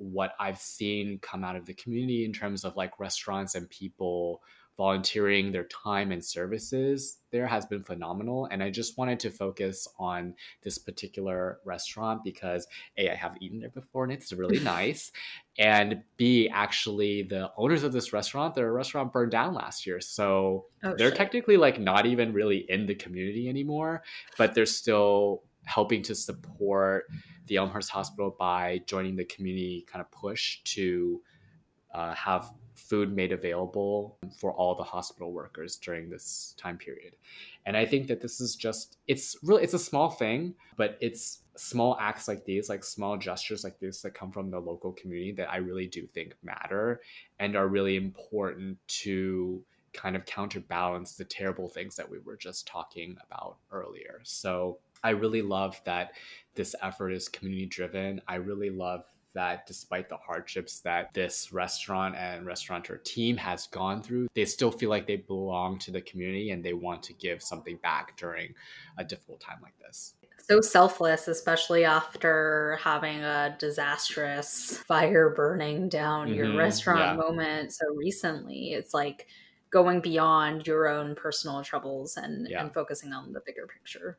what 0.00 0.32
I've 0.40 0.58
seen 0.58 1.18
come 1.18 1.44
out 1.44 1.56
of 1.56 1.66
the 1.66 1.74
community 1.74 2.24
in 2.24 2.32
terms 2.32 2.64
of 2.64 2.74
like 2.74 2.98
restaurants 2.98 3.54
and 3.54 3.68
people 3.68 4.40
volunteering 4.80 5.52
their 5.52 5.64
time 5.64 6.10
and 6.10 6.24
services 6.24 7.18
there 7.30 7.46
has 7.46 7.66
been 7.66 7.84
phenomenal. 7.84 8.48
And 8.50 8.62
I 8.62 8.70
just 8.70 8.98
wanted 8.98 9.20
to 9.20 9.30
focus 9.30 9.86
on 9.98 10.34
this 10.62 10.78
particular 10.78 11.60
restaurant 11.66 12.24
because 12.24 12.66
A, 12.96 13.10
I 13.10 13.14
have 13.14 13.36
eaten 13.42 13.60
there 13.60 13.68
before 13.68 14.04
and 14.04 14.12
it's 14.12 14.32
really 14.32 14.58
nice. 14.64 15.12
And 15.58 16.02
B, 16.16 16.48
actually, 16.48 17.24
the 17.24 17.50
owners 17.58 17.84
of 17.84 17.92
this 17.92 18.14
restaurant, 18.14 18.54
their 18.54 18.72
restaurant 18.72 19.12
burned 19.12 19.32
down 19.32 19.52
last 19.52 19.86
year. 19.86 20.00
So 20.00 20.66
oh, 20.82 20.94
they're 20.96 21.10
shit. 21.10 21.16
technically 21.16 21.58
like 21.58 21.78
not 21.78 22.06
even 22.06 22.32
really 22.32 22.64
in 22.70 22.86
the 22.86 22.94
community 22.94 23.50
anymore, 23.50 24.02
but 24.38 24.54
they're 24.54 24.64
still 24.64 25.42
helping 25.64 26.02
to 26.04 26.14
support 26.14 27.04
the 27.48 27.56
Elmhurst 27.56 27.90
Hospital 27.90 28.34
by 28.38 28.80
joining 28.86 29.16
the 29.16 29.26
community 29.26 29.84
kind 29.86 30.00
of 30.00 30.10
push 30.10 30.62
to 30.64 31.20
uh, 31.92 32.14
have 32.14 32.50
food 32.90 33.14
made 33.14 33.30
available 33.30 34.18
for 34.36 34.52
all 34.52 34.74
the 34.74 34.82
hospital 34.82 35.30
workers 35.30 35.76
during 35.76 36.10
this 36.10 36.56
time 36.58 36.76
period. 36.76 37.14
And 37.64 37.76
I 37.76 37.86
think 37.86 38.08
that 38.08 38.20
this 38.20 38.40
is 38.40 38.56
just 38.56 38.98
it's 39.06 39.36
really 39.44 39.62
it's 39.62 39.74
a 39.74 39.78
small 39.78 40.10
thing, 40.10 40.54
but 40.76 40.98
it's 41.00 41.42
small 41.56 41.96
acts 42.00 42.26
like 42.26 42.44
these, 42.44 42.68
like 42.68 42.82
small 42.82 43.16
gestures 43.16 43.62
like 43.62 43.78
this 43.78 44.02
that 44.02 44.14
come 44.14 44.32
from 44.32 44.50
the 44.50 44.58
local 44.58 44.90
community 44.92 45.30
that 45.32 45.52
I 45.52 45.58
really 45.58 45.86
do 45.86 46.04
think 46.08 46.34
matter 46.42 47.00
and 47.38 47.54
are 47.54 47.68
really 47.68 47.96
important 47.96 48.76
to 49.02 49.62
kind 49.92 50.16
of 50.16 50.24
counterbalance 50.26 51.14
the 51.14 51.24
terrible 51.24 51.68
things 51.68 51.94
that 51.94 52.10
we 52.10 52.18
were 52.18 52.36
just 52.36 52.66
talking 52.66 53.16
about 53.24 53.58
earlier. 53.70 54.20
So 54.24 54.78
I 55.04 55.10
really 55.10 55.42
love 55.42 55.80
that 55.84 56.12
this 56.54 56.74
effort 56.82 57.10
is 57.10 57.28
community 57.28 57.66
driven. 57.66 58.20
I 58.26 58.36
really 58.36 58.70
love 58.70 59.04
that 59.34 59.66
despite 59.66 60.08
the 60.08 60.16
hardships 60.16 60.80
that 60.80 61.12
this 61.14 61.52
restaurant 61.52 62.16
and 62.16 62.46
restaurateur 62.46 62.96
team 62.98 63.36
has 63.36 63.66
gone 63.68 64.02
through, 64.02 64.28
they 64.34 64.44
still 64.44 64.70
feel 64.70 64.90
like 64.90 65.06
they 65.06 65.16
belong 65.16 65.78
to 65.78 65.90
the 65.90 66.00
community 66.00 66.50
and 66.50 66.64
they 66.64 66.72
want 66.72 67.02
to 67.04 67.12
give 67.14 67.42
something 67.42 67.76
back 67.82 68.16
during 68.16 68.54
a 68.98 69.04
difficult 69.04 69.40
time 69.40 69.58
like 69.62 69.78
this. 69.78 70.14
So 70.38 70.60
selfless, 70.60 71.28
especially 71.28 71.84
after 71.84 72.78
having 72.82 73.20
a 73.20 73.54
disastrous 73.58 74.78
fire 74.78 75.30
burning 75.30 75.88
down 75.88 76.26
mm-hmm. 76.26 76.36
your 76.36 76.56
restaurant 76.56 77.00
yeah. 77.00 77.14
moment 77.14 77.72
so 77.72 77.86
recently. 77.94 78.72
It's 78.72 78.92
like 78.92 79.28
going 79.70 80.00
beyond 80.00 80.66
your 80.66 80.88
own 80.88 81.14
personal 81.14 81.62
troubles 81.62 82.16
and, 82.16 82.48
yeah. 82.50 82.62
and 82.62 82.74
focusing 82.74 83.12
on 83.12 83.32
the 83.32 83.40
bigger 83.46 83.66
picture. 83.66 84.18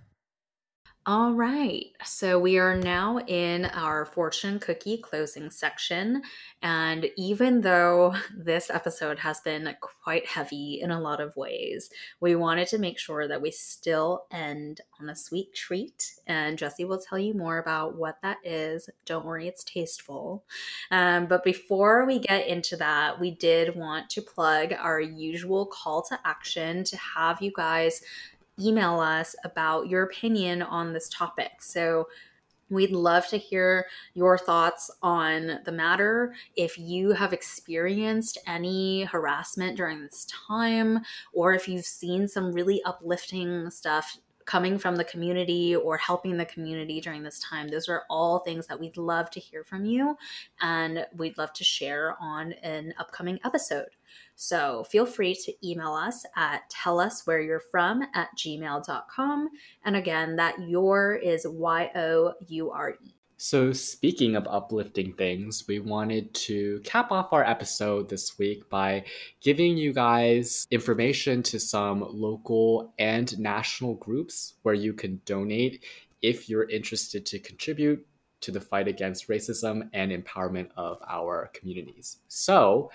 All 1.07 1.33
right. 1.33 1.87
So 2.03 2.37
we 2.37 2.59
are 2.59 2.75
now 2.75 3.17
in 3.21 3.65
our 3.65 4.05
fortune 4.05 4.59
cookie 4.59 4.99
closing 4.99 5.49
section. 5.49 6.21
And 6.61 7.09
even 7.17 7.61
though 7.61 8.13
this 8.37 8.69
episode 8.69 9.17
has 9.17 9.39
been 9.39 9.75
quite 9.81 10.27
heavy 10.27 10.79
in 10.79 10.91
a 10.91 11.01
lot 11.01 11.19
of 11.19 11.35
ways, 11.35 11.89
we 12.19 12.35
wanted 12.35 12.67
to 12.67 12.77
make 12.77 12.99
sure 12.99 13.27
that 13.27 13.41
we 13.41 13.49
still 13.49 14.25
end 14.29 14.81
on 14.99 15.09
a 15.09 15.15
sweet 15.15 15.55
treat. 15.55 16.13
And 16.27 16.55
Jesse 16.55 16.85
will 16.85 16.99
tell 16.99 17.17
you 17.17 17.33
more 17.33 17.57
about 17.57 17.97
what 17.97 18.21
that 18.21 18.37
is. 18.43 18.87
Don't 19.07 19.25
worry, 19.25 19.47
it's 19.47 19.63
tasteful. 19.63 20.43
Um, 20.91 21.25
but 21.25 21.43
before 21.43 22.05
we 22.05 22.19
get 22.19 22.45
into 22.45 22.75
that, 22.77 23.19
we 23.19 23.31
did 23.31 23.75
want 23.75 24.07
to 24.11 24.21
plug 24.21 24.73
our 24.73 24.99
usual 25.01 25.65
call 25.65 26.03
to 26.03 26.19
action 26.25 26.83
to 26.83 26.97
have 26.97 27.41
you 27.41 27.51
guys 27.55 28.03
email 28.61 28.99
us 28.99 29.35
about 29.43 29.87
your 29.87 30.03
opinion 30.03 30.61
on 30.61 30.93
this 30.93 31.09
topic. 31.09 31.51
So 31.61 32.07
We'd 32.71 32.91
love 32.91 33.27
to 33.27 33.37
hear 33.37 33.85
your 34.13 34.37
thoughts 34.37 34.89
on 35.03 35.59
the 35.65 35.73
matter. 35.73 36.33
If 36.55 36.79
you 36.79 37.11
have 37.11 37.33
experienced 37.33 38.37
any 38.47 39.03
harassment 39.03 39.75
during 39.75 40.01
this 40.01 40.25
time, 40.47 40.99
or 41.33 41.53
if 41.53 41.67
you've 41.67 41.85
seen 41.85 42.29
some 42.29 42.53
really 42.53 42.81
uplifting 42.83 43.69
stuff 43.69 44.17
coming 44.51 44.77
from 44.77 44.97
the 44.97 45.03
community 45.05 45.77
or 45.77 45.95
helping 45.95 46.35
the 46.35 46.43
community 46.43 46.99
during 46.99 47.23
this 47.23 47.39
time, 47.39 47.69
those 47.69 47.87
are 47.87 48.03
all 48.09 48.39
things 48.39 48.67
that 48.67 48.77
we'd 48.77 48.97
love 48.97 49.29
to 49.29 49.39
hear 49.39 49.63
from 49.63 49.85
you 49.85 50.13
and 50.59 51.05
we'd 51.15 51.37
love 51.37 51.53
to 51.53 51.63
share 51.63 52.17
on 52.19 52.51
an 52.61 52.93
upcoming 52.99 53.39
episode. 53.45 53.87
So 54.35 54.83
feel 54.83 55.05
free 55.05 55.35
to 55.35 55.53
email 55.65 55.93
us 55.93 56.25
at 56.35 56.69
tell 56.69 56.99
us 56.99 57.25
where 57.25 57.39
you're 57.39 57.61
from 57.71 58.03
at 58.13 58.27
gmail.com. 58.37 59.49
And 59.85 59.95
again, 59.95 60.35
that 60.35 60.59
your 60.67 61.15
is 61.15 61.47
Y 61.47 61.89
O 61.95 62.33
U 62.49 62.71
R 62.71 62.97
E. 63.01 63.20
So, 63.43 63.73
speaking 63.73 64.35
of 64.35 64.47
uplifting 64.47 65.13
things, 65.13 65.67
we 65.67 65.79
wanted 65.79 66.31
to 66.45 66.79
cap 66.83 67.11
off 67.11 67.33
our 67.33 67.43
episode 67.43 68.07
this 68.07 68.37
week 68.37 68.69
by 68.69 69.03
giving 69.41 69.77
you 69.77 69.93
guys 69.93 70.67
information 70.69 71.41
to 71.41 71.59
some 71.59 72.05
local 72.07 72.93
and 72.99 73.39
national 73.39 73.95
groups 73.95 74.53
where 74.61 74.75
you 74.75 74.93
can 74.93 75.21
donate 75.25 75.83
if 76.21 76.49
you're 76.49 76.69
interested 76.69 77.25
to 77.25 77.39
contribute 77.39 78.05
to 78.41 78.51
the 78.51 78.61
fight 78.61 78.87
against 78.87 79.27
racism 79.27 79.89
and 79.91 80.11
empowerment 80.11 80.69
of 80.77 80.99
our 81.09 81.49
communities. 81.51 82.17
So, 82.27 82.91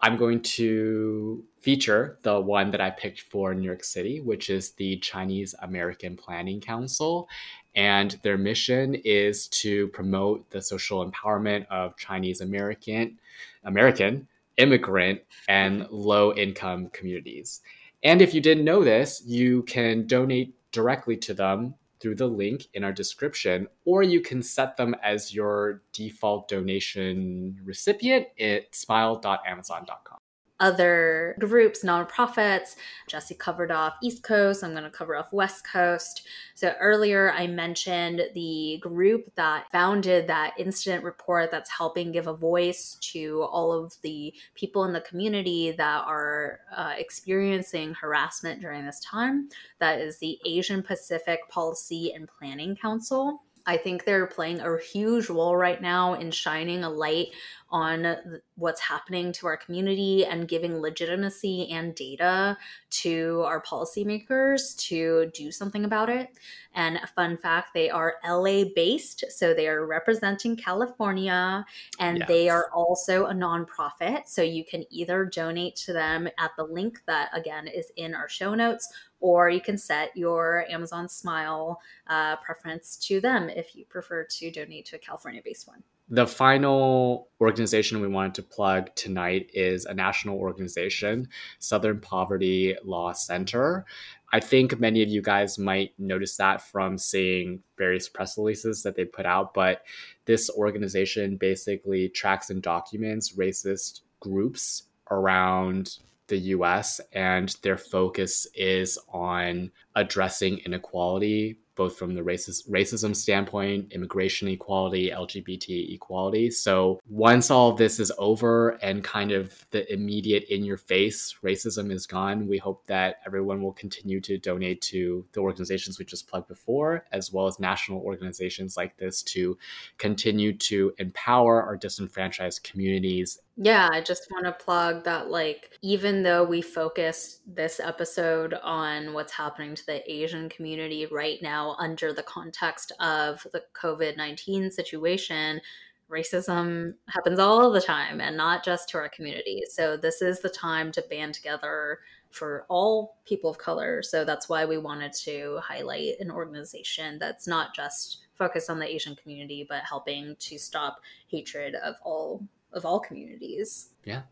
I'm 0.00 0.16
going 0.16 0.42
to 0.42 1.44
feature 1.60 2.18
the 2.22 2.40
one 2.40 2.70
that 2.70 2.80
I 2.80 2.90
picked 2.90 3.22
for 3.22 3.52
New 3.52 3.64
York 3.64 3.82
City, 3.82 4.20
which 4.20 4.48
is 4.48 4.72
the 4.72 4.96
Chinese 4.98 5.54
American 5.60 6.16
Planning 6.16 6.60
Council. 6.60 7.28
And 7.74 8.18
their 8.22 8.38
mission 8.38 8.94
is 8.94 9.48
to 9.48 9.88
promote 9.88 10.48
the 10.50 10.62
social 10.62 11.08
empowerment 11.08 11.66
of 11.68 11.96
Chinese 11.96 12.40
American, 12.40 13.18
American, 13.64 14.28
immigrant, 14.56 15.20
and 15.48 15.86
low 15.90 16.32
income 16.34 16.90
communities. 16.90 17.60
And 18.02 18.22
if 18.22 18.34
you 18.34 18.40
didn't 18.40 18.64
know 18.64 18.84
this, 18.84 19.22
you 19.26 19.62
can 19.64 20.06
donate 20.06 20.54
directly 20.70 21.16
to 21.16 21.34
them 21.34 21.74
through 22.00 22.14
the 22.14 22.26
link 22.26 22.68
in 22.74 22.84
our 22.84 22.92
description, 22.92 23.68
or 23.84 24.02
you 24.02 24.20
can 24.20 24.42
set 24.42 24.76
them 24.76 24.94
as 25.02 25.34
your 25.34 25.82
default 25.92 26.48
donation 26.48 27.60
recipient 27.64 28.26
at 28.38 28.74
smile.amazon.com 28.74 30.18
other 30.60 31.36
groups, 31.38 31.84
nonprofits. 31.84 32.76
Jesse 33.06 33.34
covered 33.34 33.70
off 33.70 33.94
East 34.02 34.22
Coast. 34.22 34.64
I'm 34.64 34.72
going 34.72 34.84
to 34.84 34.90
cover 34.90 35.16
off 35.16 35.32
West 35.32 35.66
Coast. 35.66 36.26
So 36.54 36.74
earlier 36.80 37.32
I 37.32 37.46
mentioned 37.46 38.22
the 38.34 38.78
group 38.80 39.32
that 39.36 39.70
founded 39.70 40.26
that 40.26 40.54
incident 40.58 41.04
report 41.04 41.50
that's 41.50 41.70
helping 41.70 42.12
give 42.12 42.26
a 42.26 42.34
voice 42.34 42.96
to 43.12 43.42
all 43.42 43.72
of 43.72 43.94
the 44.02 44.34
people 44.54 44.84
in 44.84 44.92
the 44.92 45.00
community 45.02 45.72
that 45.72 46.04
are 46.06 46.60
uh, 46.76 46.94
experiencing 46.96 47.94
harassment 47.94 48.60
during 48.60 48.84
this 48.84 49.00
time. 49.00 49.48
That 49.78 50.00
is 50.00 50.18
the 50.18 50.38
Asian 50.44 50.82
Pacific 50.82 51.40
Policy 51.48 52.12
and 52.12 52.28
Planning 52.28 52.76
Council. 52.76 53.42
I 53.68 53.76
think 53.76 54.04
they're 54.04 54.26
playing 54.26 54.60
a 54.60 54.78
huge 54.78 55.28
role 55.28 55.54
right 55.54 55.80
now 55.80 56.14
in 56.14 56.30
shining 56.30 56.84
a 56.84 56.90
light 56.90 57.28
on 57.70 58.16
what's 58.54 58.80
happening 58.80 59.30
to 59.30 59.46
our 59.46 59.58
community 59.58 60.24
and 60.24 60.48
giving 60.48 60.80
legitimacy 60.80 61.68
and 61.70 61.94
data 61.94 62.56
to 62.88 63.42
our 63.44 63.62
policymakers 63.62 64.74
to 64.78 65.30
do 65.34 65.52
something 65.52 65.84
about 65.84 66.08
it. 66.08 66.30
And 66.74 66.96
a 66.96 67.06
fun 67.08 67.36
fact, 67.36 67.74
they 67.74 67.90
are 67.90 68.14
LA 68.26 68.64
based, 68.74 69.24
so 69.28 69.52
they 69.52 69.68
are 69.68 69.86
representing 69.86 70.56
California 70.56 71.62
and 72.00 72.20
yes. 72.20 72.28
they 72.28 72.48
are 72.48 72.70
also 72.72 73.26
a 73.26 73.34
nonprofit. 73.34 74.28
So 74.28 74.40
you 74.40 74.64
can 74.64 74.84
either 74.90 75.26
donate 75.26 75.76
to 75.76 75.92
them 75.92 76.26
at 76.38 76.52
the 76.56 76.64
link 76.64 77.02
that 77.06 77.28
again 77.34 77.66
is 77.66 77.92
in 77.96 78.14
our 78.14 78.30
show 78.30 78.54
notes 78.54 78.90
or 79.20 79.48
you 79.50 79.60
can 79.60 79.78
set 79.78 80.16
your 80.16 80.64
Amazon 80.68 81.08
Smile 81.08 81.80
uh, 82.06 82.36
preference 82.36 82.96
to 83.08 83.20
them 83.20 83.48
if 83.48 83.74
you 83.74 83.84
prefer 83.84 84.24
to 84.24 84.50
donate 84.50 84.86
to 84.86 84.96
a 84.96 84.98
California 84.98 85.40
based 85.44 85.66
one. 85.66 85.82
the 86.10 86.26
final 86.26 87.28
organization 87.40 88.00
we 88.00 88.08
wanted 88.08 88.34
to 88.34 88.42
plug 88.42 88.94
tonight 88.94 89.50
is 89.52 89.84
a 89.84 89.92
national 89.94 90.38
organization, 90.38 91.28
Southern 91.58 92.00
Poverty 92.00 92.76
Law 92.84 93.12
Center. 93.12 93.84
I 94.32 94.40
think 94.40 94.78
many 94.78 95.02
of 95.02 95.08
you 95.08 95.22
guys 95.22 95.58
might 95.58 95.92
notice 95.98 96.36
that 96.36 96.62
from 96.62 96.98
seeing 96.98 97.62
various 97.76 98.08
press 98.08 98.36
releases 98.36 98.82
that 98.82 98.94
they 98.94 99.04
put 99.04 99.26
out, 99.26 99.54
but 99.54 99.82
this 100.26 100.50
organization 100.50 101.36
basically 101.36 102.08
tracks 102.10 102.50
and 102.50 102.62
documents 102.62 103.36
racist 103.36 104.00
groups 104.20 104.84
around 105.10 105.98
the 106.28 106.38
US, 106.38 107.00
and 107.12 107.54
their 107.62 107.78
focus 107.78 108.46
is 108.54 108.98
on 109.12 109.70
addressing 109.94 110.58
inequality 110.58 111.58
both 111.78 111.96
from 111.96 112.12
the 112.12 112.20
racist, 112.20 112.68
racism 112.68 113.14
standpoint, 113.14 113.92
immigration 113.92 114.48
equality, 114.48 115.10
LGBT 115.10 115.94
equality. 115.94 116.50
So 116.50 116.98
once 117.08 117.52
all 117.52 117.72
this 117.72 118.00
is 118.00 118.10
over 118.18 118.70
and 118.82 119.04
kind 119.04 119.30
of 119.30 119.64
the 119.70 119.90
immediate 119.90 120.42
in 120.50 120.64
your 120.64 120.76
face 120.76 121.36
racism 121.40 121.92
is 121.92 122.04
gone, 122.04 122.48
we 122.48 122.58
hope 122.58 122.84
that 122.88 123.18
everyone 123.24 123.62
will 123.62 123.72
continue 123.72 124.20
to 124.22 124.38
donate 124.38 124.82
to 124.82 125.24
the 125.32 125.40
organizations 125.40 126.00
we 126.00 126.04
just 126.04 126.26
plugged 126.28 126.48
before, 126.48 127.04
as 127.12 127.32
well 127.32 127.46
as 127.46 127.60
national 127.60 128.00
organizations 128.00 128.76
like 128.76 128.96
this 128.96 129.22
to 129.22 129.56
continue 129.98 130.52
to 130.52 130.92
empower 130.98 131.62
our 131.62 131.76
disenfranchised 131.76 132.64
communities 132.64 133.38
yeah, 133.60 133.88
I 133.92 134.00
just 134.00 134.30
want 134.30 134.46
to 134.46 134.52
plug 134.52 135.02
that, 135.02 135.30
like, 135.30 135.70
even 135.82 136.22
though 136.22 136.44
we 136.44 136.62
focused 136.62 137.40
this 137.52 137.80
episode 137.80 138.54
on 138.54 139.14
what's 139.14 139.32
happening 139.32 139.74
to 139.74 139.84
the 139.84 140.08
Asian 140.10 140.48
community 140.48 141.06
right 141.06 141.42
now 141.42 141.74
under 141.80 142.12
the 142.12 142.22
context 142.22 142.92
of 143.00 143.44
the 143.52 143.64
COVID 143.74 144.16
19 144.16 144.70
situation, 144.70 145.60
racism 146.08 146.94
happens 147.08 147.40
all 147.40 147.72
the 147.72 147.80
time 147.80 148.20
and 148.20 148.36
not 148.36 148.64
just 148.64 148.88
to 148.90 148.98
our 148.98 149.08
community. 149.08 149.62
So, 149.68 149.96
this 149.96 150.22
is 150.22 150.38
the 150.38 150.50
time 150.50 150.92
to 150.92 151.02
band 151.10 151.34
together 151.34 151.98
for 152.30 152.64
all 152.68 153.16
people 153.26 153.50
of 153.50 153.58
color. 153.58 154.02
So, 154.04 154.24
that's 154.24 154.48
why 154.48 154.66
we 154.66 154.78
wanted 154.78 155.12
to 155.24 155.58
highlight 155.64 156.20
an 156.20 156.30
organization 156.30 157.18
that's 157.18 157.48
not 157.48 157.74
just 157.74 158.18
focused 158.34 158.70
on 158.70 158.78
the 158.78 158.86
Asian 158.88 159.16
community, 159.16 159.66
but 159.68 159.82
helping 159.82 160.36
to 160.38 160.58
stop 160.60 161.00
hatred 161.26 161.74
of 161.74 161.96
all 162.04 162.46
of 162.72 162.84
all 162.84 163.00
communities. 163.00 163.90
Yeah. 164.04 164.22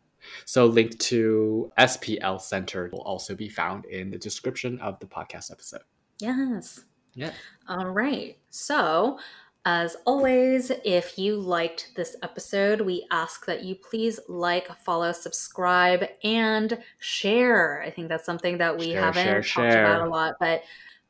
So, 0.44 0.66
link 0.66 0.98
to 1.00 1.70
SPL 1.78 2.40
Center 2.40 2.90
will 2.92 3.02
also 3.02 3.34
be 3.34 3.48
found 3.48 3.84
in 3.84 4.10
the 4.10 4.18
description 4.18 4.78
of 4.80 4.98
the 4.98 5.06
podcast 5.06 5.50
episode. 5.52 5.82
Yes. 6.18 6.80
Yeah. 7.14 7.32
All 7.68 7.90
right. 7.90 8.36
So, 8.50 9.18
as 9.64 9.96
always, 10.06 10.70
if 10.84 11.18
you 11.18 11.36
liked 11.36 11.92
this 11.96 12.14
episode, 12.22 12.80
we 12.80 13.06
ask 13.10 13.46
that 13.46 13.64
you 13.64 13.74
please 13.74 14.20
like, 14.28 14.68
follow, 14.78 15.10
subscribe, 15.12 16.08
and 16.22 16.78
share. 16.98 17.82
I 17.82 17.90
think 17.90 18.08
that's 18.08 18.24
something 18.24 18.58
that 18.58 18.78
we 18.78 18.92
Share, 18.92 19.00
haven't 19.02 19.24
share, 19.24 19.34
talked 19.42 19.72
share. 19.72 19.84
about 19.84 20.06
a 20.06 20.10
lot, 20.10 20.34
but 20.38 20.62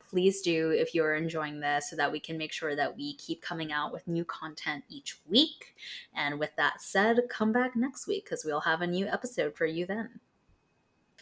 please 0.09 0.41
do 0.41 0.71
if 0.71 0.95
you're 0.95 1.15
enjoying 1.15 1.59
this 1.59 1.89
so 1.89 1.95
that 1.95 2.11
we 2.11 2.19
can 2.19 2.37
make 2.37 2.51
sure 2.51 2.75
that 2.75 2.95
we 2.95 3.15
keep 3.15 3.41
coming 3.41 3.71
out 3.71 3.91
with 3.91 4.07
new 4.07 4.25
content 4.25 4.83
each 4.89 5.19
week. 5.27 5.75
And 6.15 6.39
with 6.39 6.55
that 6.57 6.81
said, 6.81 7.21
come 7.29 7.51
back 7.51 7.75
next 7.75 8.07
week 8.07 8.25
because 8.25 8.43
we'll 8.45 8.61
have 8.61 8.81
a 8.81 8.87
new 8.87 9.07
episode 9.07 9.55
for 9.55 9.65
you 9.65 9.85
then. 9.85 10.19